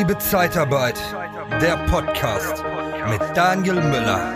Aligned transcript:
Liebe 0.00 0.16
Zeitarbeit, 0.16 0.98
der 1.60 1.76
Podcast 1.86 2.64
mit 3.10 3.20
Daniel 3.36 3.74
Müller. 3.74 4.32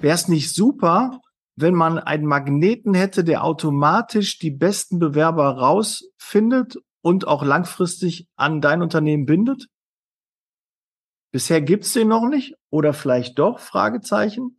Wäre 0.00 0.14
es 0.14 0.28
nicht 0.28 0.54
super, 0.54 1.20
wenn 1.56 1.74
man 1.74 1.98
einen 1.98 2.24
Magneten 2.24 2.94
hätte, 2.94 3.24
der 3.24 3.42
automatisch 3.42 4.38
die 4.38 4.52
besten 4.52 5.00
Bewerber 5.00 5.58
rausfindet 5.58 6.76
und 7.02 7.26
auch 7.26 7.42
langfristig 7.42 8.28
an 8.36 8.60
dein 8.60 8.80
Unternehmen 8.80 9.26
bindet? 9.26 9.66
Bisher 11.32 11.60
gibt's 11.60 11.94
den 11.94 12.06
noch 12.06 12.28
nicht 12.28 12.54
oder 12.70 12.92
vielleicht 12.92 13.40
doch? 13.40 13.58
Fragezeichen. 13.58 14.56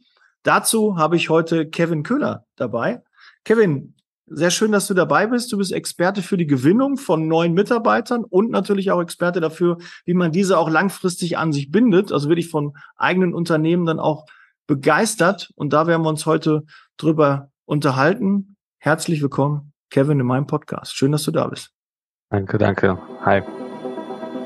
Dazu 0.48 0.96
habe 0.96 1.18
ich 1.18 1.30
heute 1.30 1.68
Kevin 1.68 2.04
Köhler 2.04 2.46
dabei. 2.56 3.04
Kevin, 3.44 3.96
sehr 4.28 4.50
schön, 4.50 4.72
dass 4.72 4.88
du 4.88 4.94
dabei 4.94 5.28
bist. 5.28 5.52
Du 5.52 5.58
bist 5.58 5.74
Experte 5.74 6.22
für 6.22 6.38
die 6.38 6.48
Gewinnung 6.48 6.96
von 6.96 7.28
neuen 7.28 7.52
Mitarbeitern 7.52 8.24
und 8.24 8.50
natürlich 8.50 8.90
auch 8.92 9.02
Experte 9.02 9.42
dafür, 9.42 9.78
wie 10.06 10.14
man 10.14 10.32
diese 10.32 10.58
auch 10.58 10.70
langfristig 10.70 11.38
an 11.38 11.52
sich 11.52 11.70
bindet. 11.70 12.14
Also 12.14 12.30
wirklich 12.30 12.50
von 12.50 12.78
eigenen 12.96 13.34
Unternehmen 13.34 13.86
dann 13.86 14.00
auch 14.00 14.26
begeistert. 14.68 15.52
Und 15.56 15.74
da 15.74 15.86
werden 15.86 16.04
wir 16.04 16.10
uns 16.10 16.26
heute 16.26 16.64
drüber 16.96 17.52
unterhalten. 17.66 18.56
Herzlich 18.80 19.22
willkommen, 19.22 19.74
Kevin, 19.90 20.22
in 20.22 20.26
meinem 20.26 20.48
Podcast. 20.48 20.96
Schön, 20.96 21.12
dass 21.12 21.24
du 21.24 21.32
da 21.32 21.46
bist. 21.48 21.72
Danke, 22.30 22.58
danke. 22.58 22.98
Hi. 23.26 23.42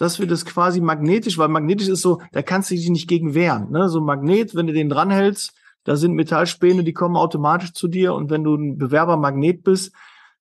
dass 0.00 0.18
wir 0.18 0.26
das 0.26 0.46
quasi 0.46 0.80
magnetisch, 0.80 1.36
weil 1.36 1.48
magnetisch 1.48 1.88
ist 1.88 2.00
so, 2.00 2.22
da 2.32 2.40
kannst 2.40 2.70
du 2.70 2.74
dich 2.74 2.88
nicht 2.88 3.06
gegen 3.06 3.34
wehren. 3.34 3.70
Ne? 3.70 3.90
So 3.90 4.00
ein 4.00 4.06
Magnet, 4.06 4.54
wenn 4.54 4.66
du 4.66 4.72
den 4.72 4.88
dranhältst, 4.88 5.52
da 5.84 5.94
sind 5.94 6.14
Metallspäne, 6.14 6.84
die 6.84 6.94
kommen 6.94 7.16
automatisch 7.16 7.74
zu 7.74 7.86
dir 7.86 8.14
und 8.14 8.30
wenn 8.30 8.42
du 8.42 8.54
ein 8.54 8.78
Bewerbermagnet 8.78 9.62
bist, 9.62 9.94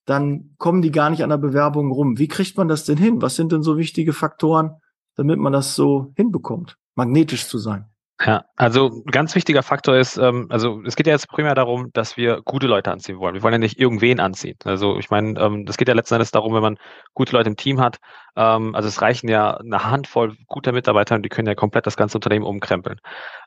dann 0.06 0.56
kommen 0.58 0.82
die 0.82 0.92
gar 0.92 1.10
nicht 1.10 1.24
an 1.24 1.30
der 1.30 1.38
Bewerbung 1.38 1.92
rum. 1.92 2.18
Wie 2.18 2.30
kriegt 2.30 2.56
man 2.56 2.70
das 2.70 2.86
denn 2.86 2.98
hin? 2.98 3.22
Was 3.22 3.36
sind 3.36 3.52
denn 3.52 3.62
so 3.62 3.78
wichtige 3.78 4.14
Faktoren, 4.14 4.78
damit 5.16 5.40
man 5.40 5.52
das 5.52 5.76
so 5.76 6.14
hinbekommt, 6.16 6.78
magnetisch 6.96 7.46
zu 7.46 7.58
sein? 7.58 7.89
Ja, 8.22 8.44
also 8.58 9.02
ganz 9.10 9.34
wichtiger 9.34 9.64
Faktor 9.64 9.96
ist, 9.96 10.18
ähm, 10.18 10.48
also 10.50 10.82
es 10.86 10.98
geht 10.98 11.08
ja 11.08 11.14
jetzt 11.14 11.30
primär 11.30 11.56
darum, 11.56 11.90
dass 11.94 12.18
wir 12.18 12.42
gute 12.44 12.68
Leute 12.68 12.92
anziehen 12.92 13.18
wollen. 13.18 13.34
Wir 13.34 13.44
wollen 13.44 13.54
ja 13.54 13.60
nicht 13.60 13.80
irgendwen 13.80 14.20
anziehen. 14.20 14.58
Also 14.66 14.98
ich 14.98 15.10
meine, 15.10 15.40
ähm, 15.40 15.66
das 15.66 15.78
geht 15.78 15.88
ja 15.88 15.94
letzten 15.94 16.16
Endes 16.16 16.32
darum, 16.32 16.54
wenn 16.54 16.62
man 16.62 16.78
gute 17.14 17.32
Leute 17.32 17.50
im 17.50 17.56
Team 17.56 17.80
hat. 17.80 18.00
Ähm, 18.36 18.76
also 18.76 18.90
es 18.90 19.02
reichen 19.02 19.30
ja 19.30 19.56
eine 19.56 19.86
Handvoll 19.86 20.36
guter 20.48 20.74
Mitarbeiter 20.74 21.16
und 21.16 21.24
die 21.24 21.30
können 21.30 21.48
ja 21.48 21.56
komplett 21.56 21.88
das 21.88 21.96
ganze 21.96 22.18
Unternehmen 22.18 22.46
umkrempeln. 22.46 23.00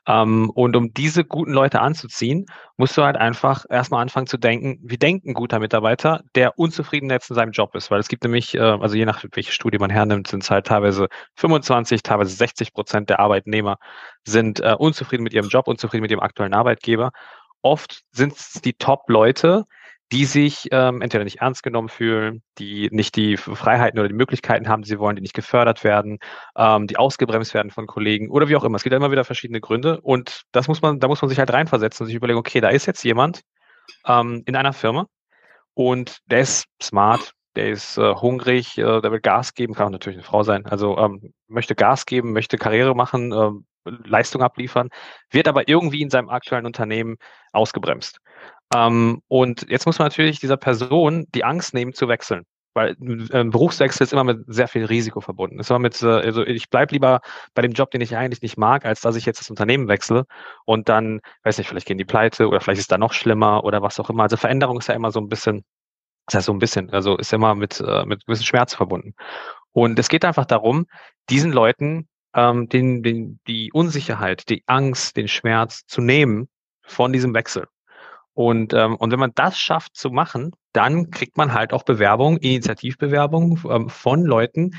Ähm, 0.07 0.49
und 0.49 0.75
um 0.75 0.91
diese 0.91 1.23
guten 1.23 1.53
Leute 1.53 1.79
anzuziehen, 1.79 2.47
musst 2.83 2.97
du 2.97 3.03
halt 3.05 3.15
einfach 3.15 3.63
erstmal 3.69 4.01
anfangen 4.01 4.27
zu 4.27 4.37
denken, 4.37 4.77
wie 4.83 4.97
denkt 4.97 5.25
ein 5.25 5.33
guter 5.33 5.59
Mitarbeiter, 5.59 6.21
der 6.35 6.59
unzufrieden 6.59 7.09
jetzt 7.09 7.29
in 7.29 7.35
seinem 7.37 7.53
Job 7.53 7.73
ist. 7.75 7.89
Weil 7.89 8.01
es 8.01 8.09
gibt 8.09 8.25
nämlich, 8.25 8.55
äh, 8.55 8.59
also 8.59 8.97
je 8.97 9.05
nach 9.05 9.23
welche 9.31 9.53
Studie 9.53 9.77
man 9.77 9.89
hernimmt, 9.89 10.27
sind 10.27 10.43
es 10.43 10.51
halt 10.51 10.67
teilweise 10.67 11.07
25, 11.37 12.03
teilweise 12.03 12.35
60 12.35 12.73
Prozent 12.73 13.09
der 13.09 13.21
Arbeitnehmer 13.21 13.77
sind 14.25 14.59
äh, 14.59 14.75
unzufrieden 14.77 15.23
mit 15.23 15.31
ihrem 15.31 15.47
Job, 15.47 15.69
unzufrieden 15.69 16.01
mit 16.01 16.11
ihrem 16.11 16.19
aktuellen 16.19 16.53
Arbeitgeber. 16.53 17.11
Oft 17.61 18.01
sind 18.11 18.33
es 18.33 18.59
die 18.61 18.73
Top-Leute, 18.73 19.63
die 20.13 20.25
sich 20.25 20.67
ähm, 20.69 21.01
entweder 21.01 21.23
nicht 21.23 21.41
ernst 21.41 21.63
genommen 21.63 21.89
fühlen, 21.89 22.43
die 22.59 22.87
nicht 22.91 23.15
die 23.15 23.35
Freiheiten 23.35 23.97
oder 23.99 24.07
die 24.07 24.13
Möglichkeiten 24.13 24.67
haben, 24.67 24.83
die 24.83 24.89
sie 24.89 24.99
wollen, 24.99 25.15
die 25.15 25.23
nicht 25.23 25.33
gefördert 25.33 25.83
werden, 25.83 26.19
ähm, 26.55 26.85
die 26.85 26.97
ausgebremst 26.97 27.55
werden 27.55 27.71
von 27.71 27.87
Kollegen 27.87 28.29
oder 28.29 28.47
wie 28.47 28.55
auch 28.55 28.63
immer. 28.63 28.75
Es 28.75 28.83
gibt 28.83 28.91
ja 28.91 28.97
immer 28.97 29.09
wieder 29.09 29.23
verschiedene 29.23 29.59
Gründe 29.59 29.99
und 30.01 30.43
das 30.51 30.67
muss 30.67 30.83
man, 30.83 30.99
da 30.99 31.07
muss 31.07 31.23
man 31.23 31.29
sich 31.29 31.39
halt 31.39 31.51
reinversetzen 31.51 32.03
und 32.03 32.07
sich 32.07 32.15
überlegen, 32.15 32.37
okay, 32.37 32.61
da 32.61 32.69
ist 32.69 32.85
jetzt 32.85 33.03
jemand 33.03 33.41
ähm, 34.05 34.43
in 34.45 34.55
einer 34.55 34.73
Firma 34.73 35.07
und 35.73 36.19
der 36.27 36.41
ist 36.41 36.65
smart, 36.79 37.33
der 37.55 37.69
ist 37.71 37.97
äh, 37.97 38.13
hungrig, 38.13 38.77
äh, 38.77 39.01
der 39.01 39.11
will 39.11 39.19
Gas 39.19 39.55
geben, 39.55 39.73
kann 39.73 39.87
auch 39.87 39.91
natürlich 39.91 40.17
eine 40.17 40.25
Frau 40.25 40.43
sein, 40.43 40.67
also 40.67 40.95
ähm, 40.99 41.33
möchte 41.47 41.73
Gas 41.73 42.05
geben, 42.05 42.33
möchte 42.33 42.57
Karriere 42.57 42.95
machen, 42.95 43.31
äh, 43.31 43.49
Leistung 44.05 44.43
abliefern, 44.43 44.89
wird 45.31 45.47
aber 45.47 45.67
irgendwie 45.67 46.01
in 46.01 46.09
seinem 46.09 46.29
aktuellen 46.29 46.65
Unternehmen 46.67 47.17
ausgebremst. 47.51 48.19
Ähm, 48.73 49.21
und 49.27 49.65
jetzt 49.69 49.85
muss 49.85 49.99
man 49.99 50.07
natürlich 50.07 50.39
dieser 50.39 50.57
Person 50.57 51.25
die 51.33 51.43
Angst 51.43 51.73
nehmen 51.73 51.93
zu 51.93 52.07
wechseln. 52.07 52.43
Weil 52.75 52.95
ein 53.31 53.51
Berufswechsel 53.51 54.03
ist 54.03 54.13
immer 54.13 54.23
mit 54.23 54.45
sehr 54.47 54.67
viel 54.67 54.85
Risiko 54.85 55.21
verbunden. 55.21 55.59
Ist 55.59 55.69
immer 55.69 55.79
mit, 55.79 56.01
äh, 56.01 56.07
also 56.07 56.43
ich 56.43 56.69
bleibe 56.69 56.93
lieber 56.93 57.21
bei 57.53 57.61
dem 57.61 57.73
Job, 57.73 57.91
den 57.91 58.01
ich 58.01 58.17
eigentlich 58.17 58.41
nicht 58.41 58.57
mag, 58.57 58.85
als 58.85 59.01
dass 59.01 59.15
ich 59.15 59.25
jetzt 59.25 59.39
das 59.39 59.51
Unternehmen 59.51 59.87
wechsle 59.87 60.25
und 60.65 60.89
dann, 60.89 61.21
weiß 61.43 61.59
nicht, 61.59 61.67
vielleicht 61.67 61.85
gehen 61.85 61.99
die 61.99 62.05
pleite 62.05 62.47
oder 62.47 62.61
vielleicht 62.61 62.79
ist 62.81 62.91
da 62.91 62.97
noch 62.97 63.13
schlimmer 63.13 63.63
oder 63.63 63.83
was 63.83 63.99
auch 63.99 64.09
immer. 64.09 64.23
Also 64.23 64.37
Veränderung 64.37 64.79
ist 64.79 64.87
ja 64.87 64.95
immer 64.95 65.11
so 65.11 65.19
ein 65.19 65.29
bisschen, 65.29 65.63
das 66.25 66.35
heißt 66.35 66.45
so 66.47 66.53
ein 66.53 66.59
bisschen, 66.59 66.89
also 66.89 67.17
ist 67.17 67.31
immer 67.31 67.53
mit, 67.53 67.79
äh, 67.79 68.05
mit 68.05 68.25
gewissen 68.25 68.45
Schmerz 68.45 68.73
verbunden. 68.73 69.13
Und 69.71 69.99
es 69.99 70.09
geht 70.09 70.25
einfach 70.25 70.45
darum, 70.45 70.87
diesen 71.29 71.51
Leuten 71.51 72.07
ähm, 72.35 72.69
den, 72.69 73.03
den, 73.03 73.39
die 73.47 73.71
Unsicherheit, 73.71 74.49
die 74.49 74.63
Angst, 74.65 75.15
den 75.17 75.27
Schmerz 75.27 75.85
zu 75.85 76.01
nehmen 76.01 76.49
von 76.83 77.13
diesem 77.13 77.35
Wechsel. 77.35 77.67
Und, 78.33 78.73
ähm, 78.73 78.95
und 78.95 79.11
wenn 79.11 79.19
man 79.19 79.31
das 79.35 79.59
schafft 79.59 79.95
zu 79.95 80.09
machen, 80.09 80.51
dann 80.73 81.11
kriegt 81.11 81.37
man 81.37 81.53
halt 81.53 81.71
auch 81.71 81.83
Bewerbungen, 81.83 82.39
Initiativbewerbungen 82.39 83.61
ähm, 83.69 83.89
von 83.89 84.23
Leuten, 84.23 84.75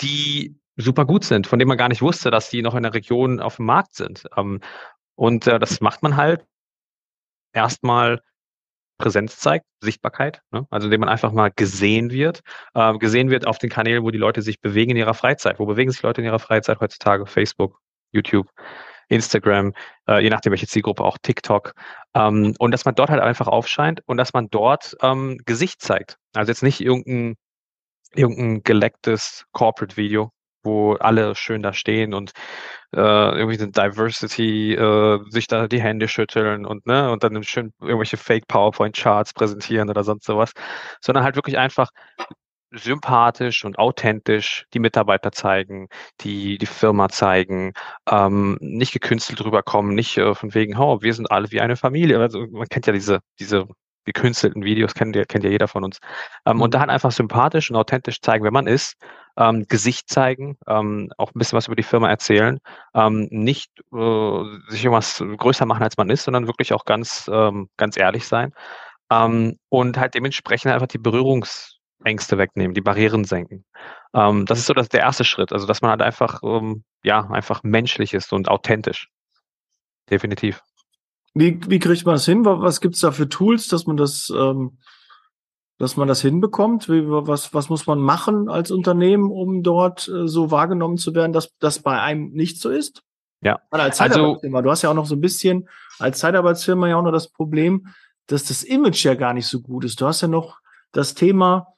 die 0.00 0.56
super 0.76 1.06
gut 1.06 1.24
sind, 1.24 1.46
von 1.46 1.58
denen 1.58 1.68
man 1.68 1.78
gar 1.78 1.88
nicht 1.88 2.02
wusste, 2.02 2.30
dass 2.30 2.50
die 2.50 2.62
noch 2.62 2.74
in 2.74 2.82
der 2.82 2.94
Region 2.94 3.40
auf 3.40 3.56
dem 3.56 3.66
Markt 3.66 3.94
sind. 3.94 4.24
Ähm, 4.36 4.60
und 5.14 5.46
äh, 5.46 5.58
das 5.58 5.80
macht 5.80 6.02
man 6.02 6.16
halt 6.16 6.44
erstmal 7.52 8.20
Präsenz 8.98 9.38
zeigt, 9.38 9.64
Sichtbarkeit, 9.80 10.42
ne? 10.50 10.66
also 10.70 10.86
indem 10.86 11.00
man 11.00 11.08
einfach 11.08 11.32
mal 11.32 11.50
gesehen 11.54 12.10
wird, 12.10 12.40
äh, 12.74 12.96
gesehen 12.98 13.30
wird 13.30 13.46
auf 13.46 13.58
den 13.58 13.70
Kanälen, 13.70 14.02
wo 14.02 14.10
die 14.10 14.18
Leute 14.18 14.42
sich 14.42 14.60
bewegen 14.60 14.90
in 14.90 14.96
ihrer 14.96 15.14
Freizeit. 15.14 15.58
Wo 15.58 15.66
bewegen 15.66 15.90
sich 15.90 16.02
Leute 16.02 16.20
in 16.20 16.26
ihrer 16.26 16.40
Freizeit 16.40 16.80
heutzutage? 16.80 17.26
Facebook, 17.26 17.80
YouTube, 18.12 18.48
Instagram, 19.08 19.72
äh, 20.08 20.22
je 20.22 20.30
nachdem 20.30 20.52
welche 20.52 20.66
Zielgruppe, 20.66 21.04
auch 21.04 21.18
TikTok. 21.20 21.72
Ähm, 22.14 22.54
und 22.58 22.70
dass 22.72 22.84
man 22.84 22.94
dort 22.94 23.10
halt 23.10 23.22
einfach 23.22 23.48
aufscheint 23.48 24.02
und 24.06 24.16
dass 24.16 24.32
man 24.32 24.48
dort 24.50 24.96
ähm, 25.02 25.38
Gesicht 25.46 25.82
zeigt. 25.82 26.18
Also 26.34 26.50
jetzt 26.50 26.62
nicht 26.62 26.80
irgendein, 26.80 27.36
irgendein 28.14 28.62
gelecktes 28.62 29.44
Corporate-Video, 29.52 30.30
wo 30.62 30.94
alle 30.94 31.34
schön 31.34 31.62
da 31.62 31.72
stehen 31.72 32.14
und 32.14 32.32
äh, 32.94 32.98
irgendwie 33.00 33.58
eine 33.60 33.70
Diversity, 33.70 34.74
äh, 34.74 35.20
sich 35.30 35.46
da 35.46 35.68
die 35.68 35.80
Hände 35.82 36.08
schütteln 36.08 36.66
und 36.66 36.86
ne, 36.86 37.10
und 37.10 37.22
dann 37.24 37.42
schön 37.44 37.72
irgendwelche 37.80 38.16
Fake 38.16 38.48
PowerPoint 38.48 38.96
Charts 38.96 39.32
präsentieren 39.34 39.90
oder 39.90 40.04
sonst 40.04 40.24
sowas, 40.24 40.52
sondern 41.00 41.24
halt 41.24 41.36
wirklich 41.36 41.58
einfach 41.58 41.90
sympathisch 42.70 43.64
und 43.64 43.78
authentisch 43.78 44.66
die 44.74 44.78
Mitarbeiter 44.78 45.32
zeigen, 45.32 45.88
die 46.20 46.58
die 46.58 46.66
Firma 46.66 47.08
zeigen, 47.08 47.72
ähm, 48.10 48.58
nicht 48.60 48.92
gekünstelt 48.92 49.44
rüberkommen, 49.44 49.94
nicht 49.94 50.18
äh, 50.18 50.34
von 50.34 50.54
wegen, 50.54 50.76
oh, 50.76 51.00
wir 51.02 51.14
sind 51.14 51.30
alle 51.30 51.50
wie 51.50 51.60
eine 51.60 51.76
Familie. 51.76 52.18
Also 52.20 52.46
man 52.50 52.68
kennt 52.68 52.86
ja 52.86 52.92
diese, 52.92 53.20
diese 53.38 53.66
gekünstelten 54.04 54.64
Videos, 54.64 54.94
kennt 54.94 55.16
ja, 55.16 55.24
kennt 55.24 55.44
ja 55.44 55.50
jeder 55.50 55.68
von 55.68 55.84
uns. 55.84 55.98
Ähm, 56.46 56.60
und 56.60 56.74
da 56.74 56.80
halt 56.80 56.90
einfach 56.90 57.12
sympathisch 57.12 57.70
und 57.70 57.76
authentisch 57.76 58.20
zeigen, 58.20 58.44
wer 58.44 58.52
man 58.52 58.66
ist, 58.66 58.96
ähm, 59.36 59.66
Gesicht 59.68 60.08
zeigen, 60.08 60.58
ähm, 60.66 61.10
auch 61.18 61.28
ein 61.34 61.38
bisschen 61.38 61.56
was 61.56 61.66
über 61.66 61.76
die 61.76 61.82
Firma 61.82 62.08
erzählen, 62.10 62.58
ähm, 62.94 63.28
nicht 63.30 63.70
äh, 63.92 64.44
sich 64.68 64.84
irgendwas 64.84 65.22
größer 65.38 65.66
machen, 65.66 65.82
als 65.82 65.96
man 65.96 66.10
ist, 66.10 66.24
sondern 66.24 66.46
wirklich 66.46 66.72
auch 66.72 66.84
ganz, 66.84 67.30
ähm, 67.32 67.68
ganz 67.76 67.96
ehrlich 67.96 68.26
sein. 68.26 68.52
Ähm, 69.10 69.58
und 69.68 69.98
halt 69.98 70.14
dementsprechend 70.14 70.72
einfach 70.72 70.88
die 70.88 70.98
Berührungs- 70.98 71.77
Ängste 72.04 72.38
wegnehmen, 72.38 72.74
die 72.74 72.80
Barrieren 72.80 73.24
senken. 73.24 73.64
Ähm, 74.14 74.46
das 74.46 74.58
ist 74.58 74.66
so 74.66 74.74
das, 74.74 74.88
der 74.88 75.00
erste 75.00 75.24
Schritt. 75.24 75.52
Also, 75.52 75.66
dass 75.66 75.82
man 75.82 75.90
halt 75.90 76.02
einfach, 76.02 76.40
ähm, 76.42 76.84
ja, 77.02 77.28
einfach 77.30 77.62
menschlich 77.62 78.14
ist 78.14 78.32
und 78.32 78.48
authentisch. 78.48 79.08
Definitiv. 80.10 80.62
Wie, 81.34 81.60
wie 81.68 81.78
kriegt 81.78 82.06
man 82.06 82.14
das 82.14 82.24
hin? 82.24 82.44
Was 82.44 82.80
gibt's 82.80 83.00
da 83.00 83.10
für 83.12 83.28
Tools, 83.28 83.68
dass 83.68 83.86
man 83.86 83.96
das, 83.96 84.32
ähm, 84.34 84.78
dass 85.78 85.96
man 85.96 86.08
das 86.08 86.20
hinbekommt? 86.20 86.88
Wie, 86.88 87.02
was, 87.06 87.52
was 87.54 87.68
muss 87.68 87.86
man 87.86 88.00
machen 88.00 88.48
als 88.48 88.70
Unternehmen, 88.70 89.30
um 89.30 89.62
dort 89.62 90.08
äh, 90.08 90.26
so 90.26 90.50
wahrgenommen 90.50 90.98
zu 90.98 91.14
werden, 91.14 91.32
dass 91.32 91.50
das 91.58 91.80
bei 91.80 92.00
einem 92.00 92.30
nicht 92.30 92.60
so 92.60 92.70
ist? 92.70 93.02
Ja. 93.40 93.60
als 93.70 94.00
also, 94.00 94.40
du 94.42 94.70
hast 94.70 94.82
ja 94.82 94.90
auch 94.90 94.94
noch 94.94 95.06
so 95.06 95.14
ein 95.14 95.20
bisschen 95.20 95.68
als 96.00 96.18
Zeitarbeitsfirma 96.18 96.88
ja 96.88 96.96
auch 96.96 97.02
noch 97.02 97.12
das 97.12 97.28
Problem, 97.28 97.86
dass 98.26 98.44
das 98.44 98.64
Image 98.64 99.04
ja 99.04 99.14
gar 99.14 99.32
nicht 99.32 99.46
so 99.46 99.60
gut 99.60 99.84
ist. 99.84 100.00
Du 100.00 100.06
hast 100.06 100.22
ja 100.22 100.28
noch 100.28 100.58
das 100.92 101.14
Thema, 101.14 101.68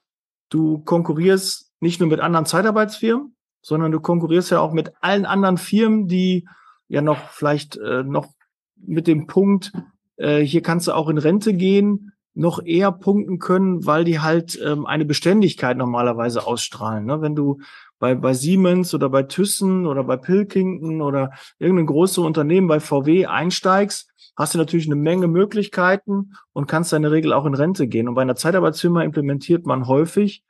du 0.50 0.78
konkurrierst 0.78 1.72
nicht 1.80 2.00
nur 2.00 2.08
mit 2.08 2.20
anderen 2.20 2.46
Zeitarbeitsfirmen, 2.46 3.34
sondern 3.62 3.92
du 3.92 4.00
konkurrierst 4.00 4.50
ja 4.50 4.60
auch 4.60 4.72
mit 4.72 4.92
allen 5.00 5.24
anderen 5.24 5.56
Firmen, 5.56 6.06
die 6.06 6.46
ja 6.88 7.02
noch 7.02 7.30
vielleicht 7.30 7.76
äh, 7.76 8.02
noch 8.02 8.28
mit 8.76 9.06
dem 9.06 9.26
Punkt, 9.26 9.72
äh, 10.16 10.40
hier 10.40 10.62
kannst 10.62 10.88
du 10.88 10.92
auch 10.92 11.08
in 11.08 11.18
Rente 11.18 11.54
gehen, 11.54 12.12
noch 12.34 12.64
eher 12.64 12.92
punkten 12.92 13.38
können, 13.38 13.86
weil 13.86 14.04
die 14.04 14.20
halt 14.20 14.58
ähm, 14.64 14.86
eine 14.86 15.04
Beständigkeit 15.04 15.76
normalerweise 15.76 16.46
ausstrahlen. 16.46 17.04
Ne? 17.04 17.20
Wenn 17.20 17.34
du 17.34 17.60
bei, 18.00 18.16
bei 18.16 18.34
Siemens 18.34 18.92
oder 18.94 19.08
bei 19.08 19.22
Thyssen 19.22 19.86
oder 19.86 20.02
bei 20.02 20.16
Pilkington 20.16 21.02
oder 21.02 21.30
irgendein 21.60 21.86
großes 21.86 22.18
Unternehmen 22.18 22.66
bei 22.66 22.80
VW 22.80 23.26
einsteigst, 23.26 24.10
hast 24.36 24.54
du 24.54 24.58
natürlich 24.58 24.86
eine 24.86 24.96
Menge 24.96 25.28
Möglichkeiten 25.28 26.32
und 26.52 26.66
kannst 26.66 26.92
in 26.92 27.02
der 27.02 27.12
Regel 27.12 27.32
auch 27.32 27.46
in 27.46 27.54
Rente 27.54 27.86
gehen. 27.86 28.08
Und 28.08 28.14
bei 28.14 28.22
einer 28.22 28.36
Zeitarbeitsfirma 28.36 29.02
implementiert 29.02 29.66
man 29.66 29.86
häufig, 29.86 30.42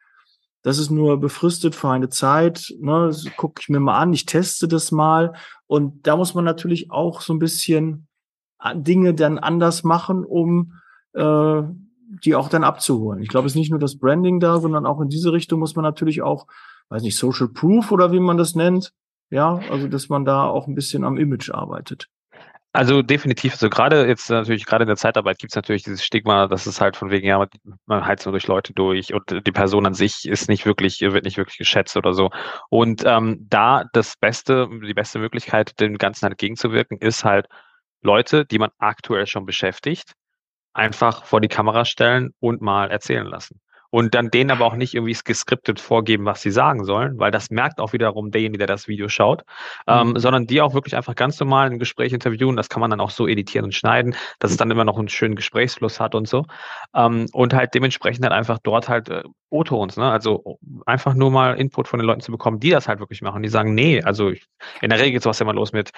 das 0.63 0.79
ist 0.79 0.91
nur 0.91 1.19
befristet 1.19 1.75
für 1.75 1.89
eine 1.89 2.09
Zeit, 2.09 2.73
ne, 2.79 3.11
gucke 3.37 3.61
ich 3.61 3.69
mir 3.69 3.81
mal 3.81 3.99
an, 3.99 4.13
ich 4.13 4.27
teste 4.27 4.69
das 4.69 4.93
mal. 4.93 5.35
Und 5.67 6.07
da 6.07 6.17
muss 6.17 6.35
man 6.35 6.45
natürlich 6.45 6.91
auch 6.91 7.21
so 7.21 7.33
ein 7.33 7.39
bisschen 7.39 8.07
äh, 8.63 8.77
Dinge 8.77 9.15
dann 9.15 9.39
anders 9.39 9.83
machen, 9.83 10.25
um 10.25 10.75
äh, 11.15 11.63
die 12.25 12.35
auch 12.35 12.49
dann 12.49 12.65
abzuholen. 12.65 13.23
Ich 13.23 13.29
glaube, 13.29 13.47
es 13.47 13.53
ist 13.53 13.59
nicht 13.59 13.71
nur 13.71 13.81
das 13.81 13.99
Branding 13.99 14.39
da, 14.39 14.61
sondern 14.61 14.87
auch 14.87 15.01
in 15.01 15.09
diese 15.09 15.33
Richtung 15.33 15.61
muss 15.61 15.75
man 15.75 15.85
natürlich 15.85 16.23
auch, 16.23 16.47
weiß 16.91 17.03
nicht, 17.03 17.17
Social 17.17 17.49
Proof 17.49 17.91
oder 17.93 18.13
wie 18.13 18.21
man 18.21 18.37
das 18.37 18.55
nennt. 18.55 18.93
Ja, 19.31 19.61
also 19.71 19.89
dass 19.89 20.09
man 20.09 20.25
da 20.25 20.45
auch 20.45 20.67
ein 20.67 20.75
bisschen 20.75 21.05
am 21.05 21.17
Image 21.17 21.51
arbeitet. 21.51 22.09
Also 22.73 23.03
definitiv, 23.03 23.55
also 23.55 23.69
gerade 23.69 24.07
jetzt 24.07 24.31
natürlich, 24.31 24.65
gerade 24.65 24.85
in 24.85 24.89
der 24.89 24.97
Zeitarbeit 24.97 25.39
gibt 25.39 25.53
es 25.53 25.57
natürlich 25.57 25.83
dieses 25.83 26.05
Stigma, 26.05 26.47
dass 26.47 26.67
es 26.67 26.81
halt 26.81 26.97
von 26.97 27.11
wegen, 27.11 27.27
ja, 27.27 27.45
man 27.87 28.07
heizt 28.07 28.27
nur 28.27 28.33
durch 28.33 28.47
Leute 28.47 28.73
durch 28.73 29.13
und 29.13 29.45
die 29.45 29.53
Person 29.53 29.87
an 29.87 29.95
sich 29.95 30.29
ist 30.29 30.49
nicht 30.49 30.67
wirklich, 30.67 31.01
wird 31.01 31.25
nicht 31.25 31.37
wirklich 31.37 31.59
geschätzt 31.59 31.97
oder 31.97 32.13
so. 32.13 32.31
Und 32.69 33.03
ähm, 33.05 33.45
da 33.49 33.85
das 33.93 34.17
Beste, 34.17 34.69
die 34.87 34.95
beste 34.95 35.19
Möglichkeit, 35.19 35.81
dem 35.81 35.99
Ganzen 35.99 36.23
halt 36.23 36.35
entgegenzuwirken, 36.35 36.99
ist 36.99 37.25
halt 37.25 37.47
Leute, 38.03 38.45
die 38.45 38.61
man 38.61 38.71
aktuell 38.79 39.27
schon 39.27 39.47
beschäftigt, 39.47 40.13
einfach 40.73 41.25
vor 41.25 41.41
die 41.41 41.49
Kamera 41.49 41.85
stellen 41.85 42.31
und 42.39 42.63
mal 42.63 42.89
erzählen 42.91 43.27
lassen 43.27 43.61
und 43.91 44.15
dann 44.15 44.31
denen 44.31 44.51
aber 44.51 44.65
auch 44.65 44.77
nicht 44.77 44.95
irgendwie 44.95 45.17
geskriptet 45.25 45.81
vorgeben, 45.81 46.25
was 46.25 46.43
sie 46.43 46.51
sagen 46.51 46.85
sollen, 46.85 47.19
weil 47.19 47.31
das 47.31 47.51
merkt 47.51 47.81
auch 47.81 47.93
wiederum 47.93 48.31
derjenige, 48.31 48.59
der 48.59 48.67
das 48.67 48.89
Video 48.89 49.09
schaut, 49.09 49.43
ähm, 49.87 50.09
mhm. 50.09 50.11
ähm, 50.11 50.19
sondern 50.19 50.47
die 50.47 50.61
auch 50.61 50.75
wirklich 50.75 50.97
einfach 50.97 51.15
ganz 51.15 51.39
normal 51.41 51.67
ein 51.71 51.79
Gespräch 51.79 52.13
interviewen. 52.13 52.57
Das 52.57 52.69
kann 52.69 52.81
man 52.81 52.91
dann 52.91 53.01
auch 53.01 53.11
so 53.11 53.27
editieren 53.27 53.65
und 53.65 53.75
schneiden, 53.75 54.15
dass 54.39 54.51
es 54.51 54.57
dann 54.57 54.71
immer 54.71 54.85
noch 54.85 54.99
einen 54.99 55.09
schönen 55.09 55.35
Gesprächsfluss 55.35 56.01
hat 56.01 56.15
und 56.15 56.29
so. 56.29 56.47
Ähm, 56.95 57.27
und 57.33 57.53
halt 57.53 57.75
dementsprechend 57.75 58.25
halt 58.25 58.33
einfach 58.33 58.59
dort 58.63 58.89
halt 58.89 59.09
äh, 59.09 59.23
O-Tons, 59.51 59.97
ne? 59.97 60.11
Also 60.11 60.59
einfach 60.87 61.15
nur 61.15 61.31
mal 61.31 61.55
Input 61.55 61.89
von 61.89 61.99
den 61.99 62.07
Leuten 62.07 62.21
zu 62.21 62.31
bekommen, 62.31 62.61
die 62.61 62.71
das 62.71 62.87
halt 62.87 63.01
wirklich 63.01 63.21
machen. 63.23 63.43
Die 63.43 63.49
sagen, 63.49 63.75
nee, 63.75 64.03
also 64.03 64.31
ich, 64.31 64.47
in 64.81 64.91
der 64.91 64.99
Regel 65.01 65.13
geht 65.13 65.23
sowas 65.23 65.41
immer 65.41 65.53
los 65.53 65.73
mit, 65.73 65.91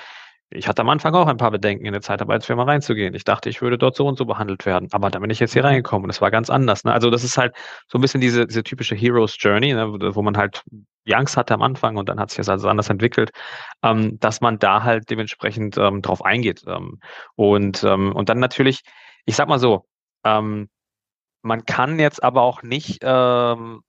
ich 0.55 0.69
hatte 0.69 0.83
am 0.83 0.89
Anfang 0.89 1.15
auch 1.15 1.27
ein 1.27 1.37
paar 1.37 1.51
Bedenken, 1.51 1.85
in 1.85 1.95
eine 1.95 2.01
Zeitarbeitsfirma 2.01 2.65
reinzugehen. 2.65 3.15
Ich 3.15 3.25
dachte, 3.25 3.49
ich 3.49 3.63
würde 3.63 3.79
dort 3.79 3.97
so 3.97 4.07
und 4.07 4.19
so 4.19 4.25
behandelt 4.25 4.67
werden. 4.67 4.89
Aber 4.93 5.11
da 5.11 5.19
bin 5.19 5.31
ich 5.31 5.41
jetzt 5.41 5.53
hier 5.53 5.63
mhm. 5.63 5.69
reingekommen 5.69 6.05
und 6.05 6.11
es 6.11 6.21
war 6.21 6.31
ganz 6.31 6.51
anders. 6.51 6.85
Ne? 6.85 6.93
Also 6.93 7.11
das 7.11 7.25
ist 7.25 7.39
halt 7.39 7.55
so 7.89 7.99
ein 7.99 8.01
bisschen 8.01 8.21
diese, 8.21 8.47
diese 8.47 8.63
typische 8.63 8.95
Hero's 8.95 9.37
Journey, 9.39 9.75
ne? 9.75 10.15
wo 10.15 10.23
man 10.23 10.37
halt 10.37 10.63
die 11.07 11.15
Angst 11.15 11.37
hatte 11.37 11.55
am 11.55 11.63
Anfang 11.63 11.97
und 11.97 12.09
dann 12.09 12.21
hat 12.21 12.31
sich 12.31 12.37
das 12.37 12.49
also 12.49 12.69
anders 12.69 12.89
entwickelt, 12.89 13.31
ähm, 13.83 14.19
dass 14.21 14.41
man 14.41 14.59
da 14.59 14.83
halt 14.83 15.11
dementsprechend 15.11 15.77
ähm, 15.79 16.03
drauf 16.03 16.25
eingeht. 16.25 16.63
Ähm, 16.67 17.01
und, 17.35 17.83
ähm, 17.85 18.15
und 18.15 18.29
dann 18.29 18.39
natürlich, 18.39 18.83
ich 19.25 19.37
sag 19.37 19.49
mal 19.49 19.59
so, 19.59 19.87
ähm, 20.25 20.69
man 21.43 21.65
kann 21.65 21.99
jetzt 21.99 22.23
aber 22.23 22.43
auch 22.43 22.63
nicht, 22.63 23.01
ähm, 23.03 23.83